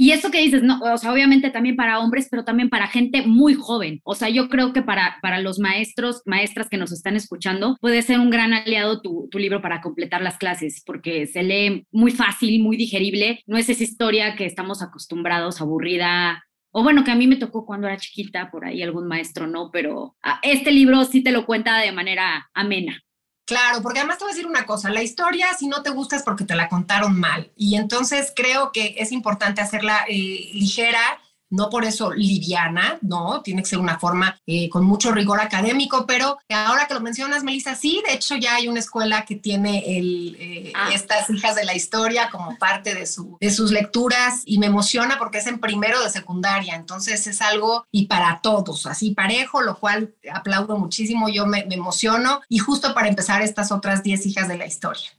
Y 0.00 0.12
eso 0.12 0.30
que 0.30 0.40
dices, 0.40 0.62
no, 0.62 0.78
o 0.80 0.96
sea, 0.96 1.12
obviamente 1.12 1.50
también 1.50 1.74
para 1.74 1.98
hombres, 1.98 2.28
pero 2.30 2.44
también 2.44 2.70
para 2.70 2.86
gente 2.86 3.26
muy 3.26 3.54
joven. 3.54 4.00
O 4.04 4.14
sea, 4.14 4.28
yo 4.28 4.48
creo 4.48 4.72
que 4.72 4.80
para, 4.80 5.16
para 5.22 5.40
los 5.40 5.58
maestros, 5.58 6.22
maestras 6.24 6.68
que 6.68 6.76
nos 6.76 6.92
están 6.92 7.16
escuchando, 7.16 7.76
puede 7.80 8.02
ser 8.02 8.20
un 8.20 8.30
gran 8.30 8.52
aliado 8.52 9.02
tu, 9.02 9.26
tu 9.28 9.40
libro 9.40 9.60
para 9.60 9.80
completar 9.80 10.22
las 10.22 10.38
clases, 10.38 10.84
porque 10.86 11.26
se 11.26 11.42
lee 11.42 11.84
muy 11.90 12.12
fácil, 12.12 12.62
muy 12.62 12.76
digerible. 12.76 13.40
No 13.48 13.56
es 13.56 13.68
esa 13.70 13.82
historia 13.82 14.36
que 14.36 14.46
estamos 14.46 14.82
acostumbrados, 14.82 15.60
aburrida, 15.60 16.44
o 16.70 16.84
bueno, 16.84 17.02
que 17.02 17.10
a 17.10 17.16
mí 17.16 17.26
me 17.26 17.34
tocó 17.34 17.66
cuando 17.66 17.88
era 17.88 17.96
chiquita, 17.96 18.52
por 18.52 18.66
ahí 18.66 18.80
algún 18.84 19.08
maestro 19.08 19.48
no, 19.48 19.70
pero 19.72 20.14
ah, 20.22 20.38
este 20.44 20.70
libro 20.70 21.04
sí 21.06 21.24
te 21.24 21.32
lo 21.32 21.44
cuenta 21.44 21.80
de 21.80 21.90
manera 21.90 22.48
amena. 22.54 23.02
Claro, 23.48 23.80
porque 23.80 24.00
además 24.00 24.18
te 24.18 24.24
voy 24.24 24.32
a 24.32 24.34
decir 24.34 24.46
una 24.46 24.66
cosa, 24.66 24.90
la 24.90 25.02
historia 25.02 25.46
si 25.58 25.68
no 25.68 25.82
te 25.82 25.88
gusta 25.88 26.16
es 26.16 26.22
porque 26.22 26.44
te 26.44 26.54
la 26.54 26.68
contaron 26.68 27.18
mal. 27.18 27.50
Y 27.56 27.76
entonces 27.76 28.30
creo 28.36 28.72
que 28.72 28.96
es 28.98 29.10
importante 29.10 29.62
hacerla 29.62 30.04
eh, 30.06 30.50
ligera 30.52 31.00
no 31.50 31.70
por 31.70 31.84
eso 31.84 32.12
liviana, 32.12 32.98
no, 33.02 33.42
tiene 33.42 33.62
que 33.62 33.68
ser 33.68 33.78
una 33.78 33.98
forma 33.98 34.38
eh, 34.46 34.68
con 34.68 34.84
mucho 34.84 35.12
rigor 35.12 35.40
académico, 35.40 36.06
pero 36.06 36.38
ahora 36.48 36.86
que 36.86 36.94
lo 36.94 37.00
mencionas, 37.00 37.44
Melissa, 37.44 37.74
sí, 37.74 38.02
de 38.06 38.14
hecho 38.14 38.36
ya 38.36 38.56
hay 38.56 38.68
una 38.68 38.80
escuela 38.80 39.24
que 39.24 39.36
tiene 39.36 39.98
el, 39.98 40.36
eh, 40.38 40.72
ah. 40.74 40.90
estas 40.92 41.30
hijas 41.30 41.54
de 41.54 41.64
la 41.64 41.74
historia 41.74 42.30
como 42.30 42.56
parte 42.58 42.94
de, 42.94 43.06
su, 43.06 43.36
de 43.40 43.50
sus 43.50 43.70
lecturas 43.70 44.42
y 44.44 44.58
me 44.58 44.66
emociona 44.66 45.18
porque 45.18 45.38
es 45.38 45.46
en 45.46 45.58
primero 45.58 46.02
de 46.02 46.10
secundaria, 46.10 46.74
entonces 46.74 47.26
es 47.26 47.40
algo 47.42 47.86
y 47.90 48.06
para 48.06 48.40
todos, 48.42 48.86
así 48.86 49.12
parejo, 49.12 49.62
lo 49.62 49.78
cual 49.78 50.14
aplaudo 50.32 50.78
muchísimo, 50.78 51.28
yo 51.28 51.46
me, 51.46 51.64
me 51.66 51.74
emociono 51.74 52.40
y 52.48 52.58
justo 52.58 52.94
para 52.94 53.08
empezar 53.08 53.42
estas 53.42 53.72
otras 53.72 54.02
10 54.02 54.26
hijas 54.26 54.48
de 54.48 54.56
la 54.56 54.66
historia. 54.66 55.17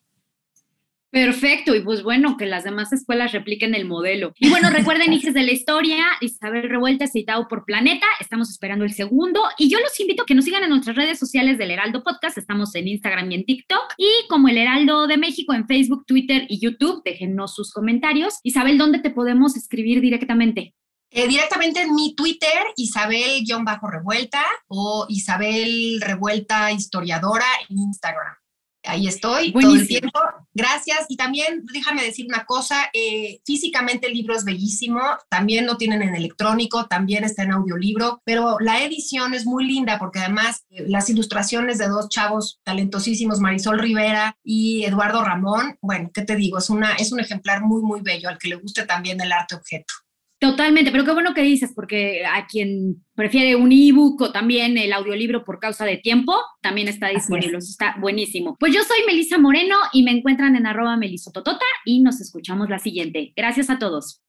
Perfecto, 1.11 1.75
y 1.75 1.81
pues 1.81 2.03
bueno, 2.03 2.37
que 2.37 2.45
las 2.45 2.63
demás 2.63 2.93
escuelas 2.93 3.31
repliquen 3.31 3.73
el 3.73 3.85
modelo. 3.85 4.33
Y 4.37 4.49
bueno, 4.49 4.69
recuerden, 4.69 5.11
hijas 5.11 5.33
de 5.33 5.41
la 5.41 5.51
Historia, 5.51 6.05
Isabel 6.21 6.69
Revuelta, 6.69 7.07
citado 7.07 7.47
por 7.47 7.65
Planeta, 7.65 8.05
estamos 8.19 8.51
esperando 8.51 8.85
el 8.85 8.93
segundo, 8.93 9.41
y 9.57 9.69
yo 9.69 9.79
los 9.79 9.99
invito 9.99 10.21
a 10.23 10.25
que 10.27 10.35
nos 10.35 10.45
sigan 10.45 10.63
en 10.63 10.69
nuestras 10.69 10.95
redes 10.95 11.17
sociales 11.17 11.57
del 11.57 11.71
Heraldo 11.71 12.03
Podcast, 12.03 12.37
estamos 12.37 12.75
en 12.75 12.87
Instagram 12.87 13.31
y 13.31 13.35
en 13.35 13.45
TikTok, 13.45 13.93
y 13.97 14.09
como 14.29 14.49
el 14.49 14.59
Heraldo 14.59 15.07
de 15.07 15.17
México 15.17 15.53
en 15.53 15.65
Facebook, 15.65 16.05
Twitter 16.05 16.45
y 16.47 16.59
YouTube, 16.59 17.01
déjennos 17.03 17.55
sus 17.55 17.73
comentarios. 17.73 18.35
Isabel, 18.43 18.77
¿dónde 18.77 18.99
te 18.99 19.09
podemos 19.09 19.57
escribir 19.57 20.01
directamente? 20.01 20.75
Eh, 21.11 21.27
directamente 21.27 21.81
en 21.81 21.95
mi 21.95 22.13
Twitter, 22.13 22.67
Isabel-Revuelta 22.75 24.45
o 24.67 25.07
Isabel 25.09 25.99
Revuelta 26.01 26.71
Historiadora 26.71 27.45
en 27.67 27.79
Instagram. 27.79 28.35
Ahí 28.83 29.07
estoy 29.07 29.51
todo 29.51 29.75
el 29.75 29.87
tiempo. 29.87 30.19
Gracias. 30.53 31.05
Y 31.09 31.17
también 31.17 31.63
déjame 31.71 32.03
decir 32.03 32.25
una 32.27 32.45
cosa, 32.45 32.89
eh, 32.93 33.39
físicamente 33.45 34.07
el 34.07 34.13
libro 34.13 34.35
es 34.35 34.45
bellísimo, 34.45 35.01
también 35.29 35.65
lo 35.65 35.77
tienen 35.77 36.01
en 36.01 36.15
electrónico, 36.15 36.87
también 36.87 37.23
está 37.23 37.43
en 37.43 37.51
audiolibro, 37.51 38.21
pero 38.25 38.57
la 38.59 38.83
edición 38.83 39.33
es 39.33 39.45
muy 39.45 39.65
linda 39.65 39.99
porque 39.99 40.19
además 40.19 40.65
eh, 40.69 40.85
las 40.87 41.09
ilustraciones 41.09 41.77
de 41.77 41.87
dos 41.87 42.09
chavos 42.09 42.59
talentosísimos, 42.63 43.39
Marisol 43.39 43.79
Rivera 43.79 44.37
y 44.43 44.83
Eduardo 44.85 45.23
Ramón, 45.23 45.77
bueno, 45.81 46.09
¿qué 46.13 46.23
te 46.23 46.35
digo? 46.35 46.57
Es, 46.57 46.69
una, 46.69 46.93
es 46.93 47.11
un 47.11 47.19
ejemplar 47.19 47.61
muy, 47.61 47.81
muy 47.81 48.01
bello 48.01 48.29
al 48.29 48.37
que 48.37 48.49
le 48.49 48.55
guste 48.55 48.85
también 48.85 49.21
el 49.21 49.31
arte 49.31 49.55
objeto. 49.55 49.93
Totalmente, 50.39 50.89
pero 50.91 51.03
qué 51.03 51.11
bueno 51.11 51.33
que 51.33 51.41
dices, 51.41 51.73
porque 51.75 52.23
a 52.25 52.47
quien 52.47 53.03
prefiere 53.13 53.57
un 53.57 53.73
ebook 53.73 54.21
o 54.21 54.31
también 54.31 54.77
el 54.77 54.93
audiolibro 54.93 55.43
por 55.43 55.59
causa 55.59 55.83
de 55.83 55.97
tiempo, 55.97 56.33
también 56.61 56.87
está 56.87 57.09
disponible, 57.09 57.57
está 57.57 57.97
buenísimo. 57.99 58.55
Pues 58.57 58.73
yo 58.73 58.81
soy 58.83 58.99
Melisa 59.05 59.37
Moreno 59.37 59.75
y 59.91 60.03
me 60.03 60.11
encuentran 60.11 60.55
en 60.55 60.65
arroba 60.65 60.95
melisototota 60.95 61.65
y 61.83 62.01
nos 62.01 62.21
escuchamos 62.21 62.69
la 62.69 62.79
siguiente. 62.79 63.33
Gracias 63.35 63.69
a 63.69 63.79
todos. 63.79 64.21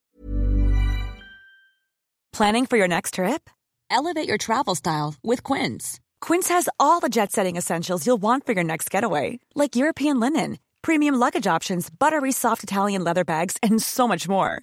Planning 2.32 2.66
for 2.66 2.76
your 2.76 2.88
next 2.88 3.14
trip? 3.14 3.48
Elevate 3.88 4.26
your 4.26 4.38
travel 4.38 4.74
style 4.74 5.14
with 5.22 5.44
Quince. 5.44 6.00
Quince 6.20 6.48
has 6.48 6.68
all 6.80 6.98
the 6.98 7.08
jet-setting 7.08 7.56
essentials 7.56 8.04
you'll 8.04 8.20
want 8.20 8.46
for 8.46 8.52
your 8.52 8.64
next 8.64 8.90
getaway, 8.90 9.38
like 9.54 9.76
European 9.76 10.18
linen, 10.18 10.58
premium 10.82 11.14
luggage 11.16 11.46
options, 11.46 11.88
buttery 11.88 12.32
soft 12.32 12.64
Italian 12.64 13.04
leather 13.04 13.24
bags, 13.24 13.56
and 13.62 13.80
so 13.80 14.08
much 14.08 14.28
more. 14.28 14.62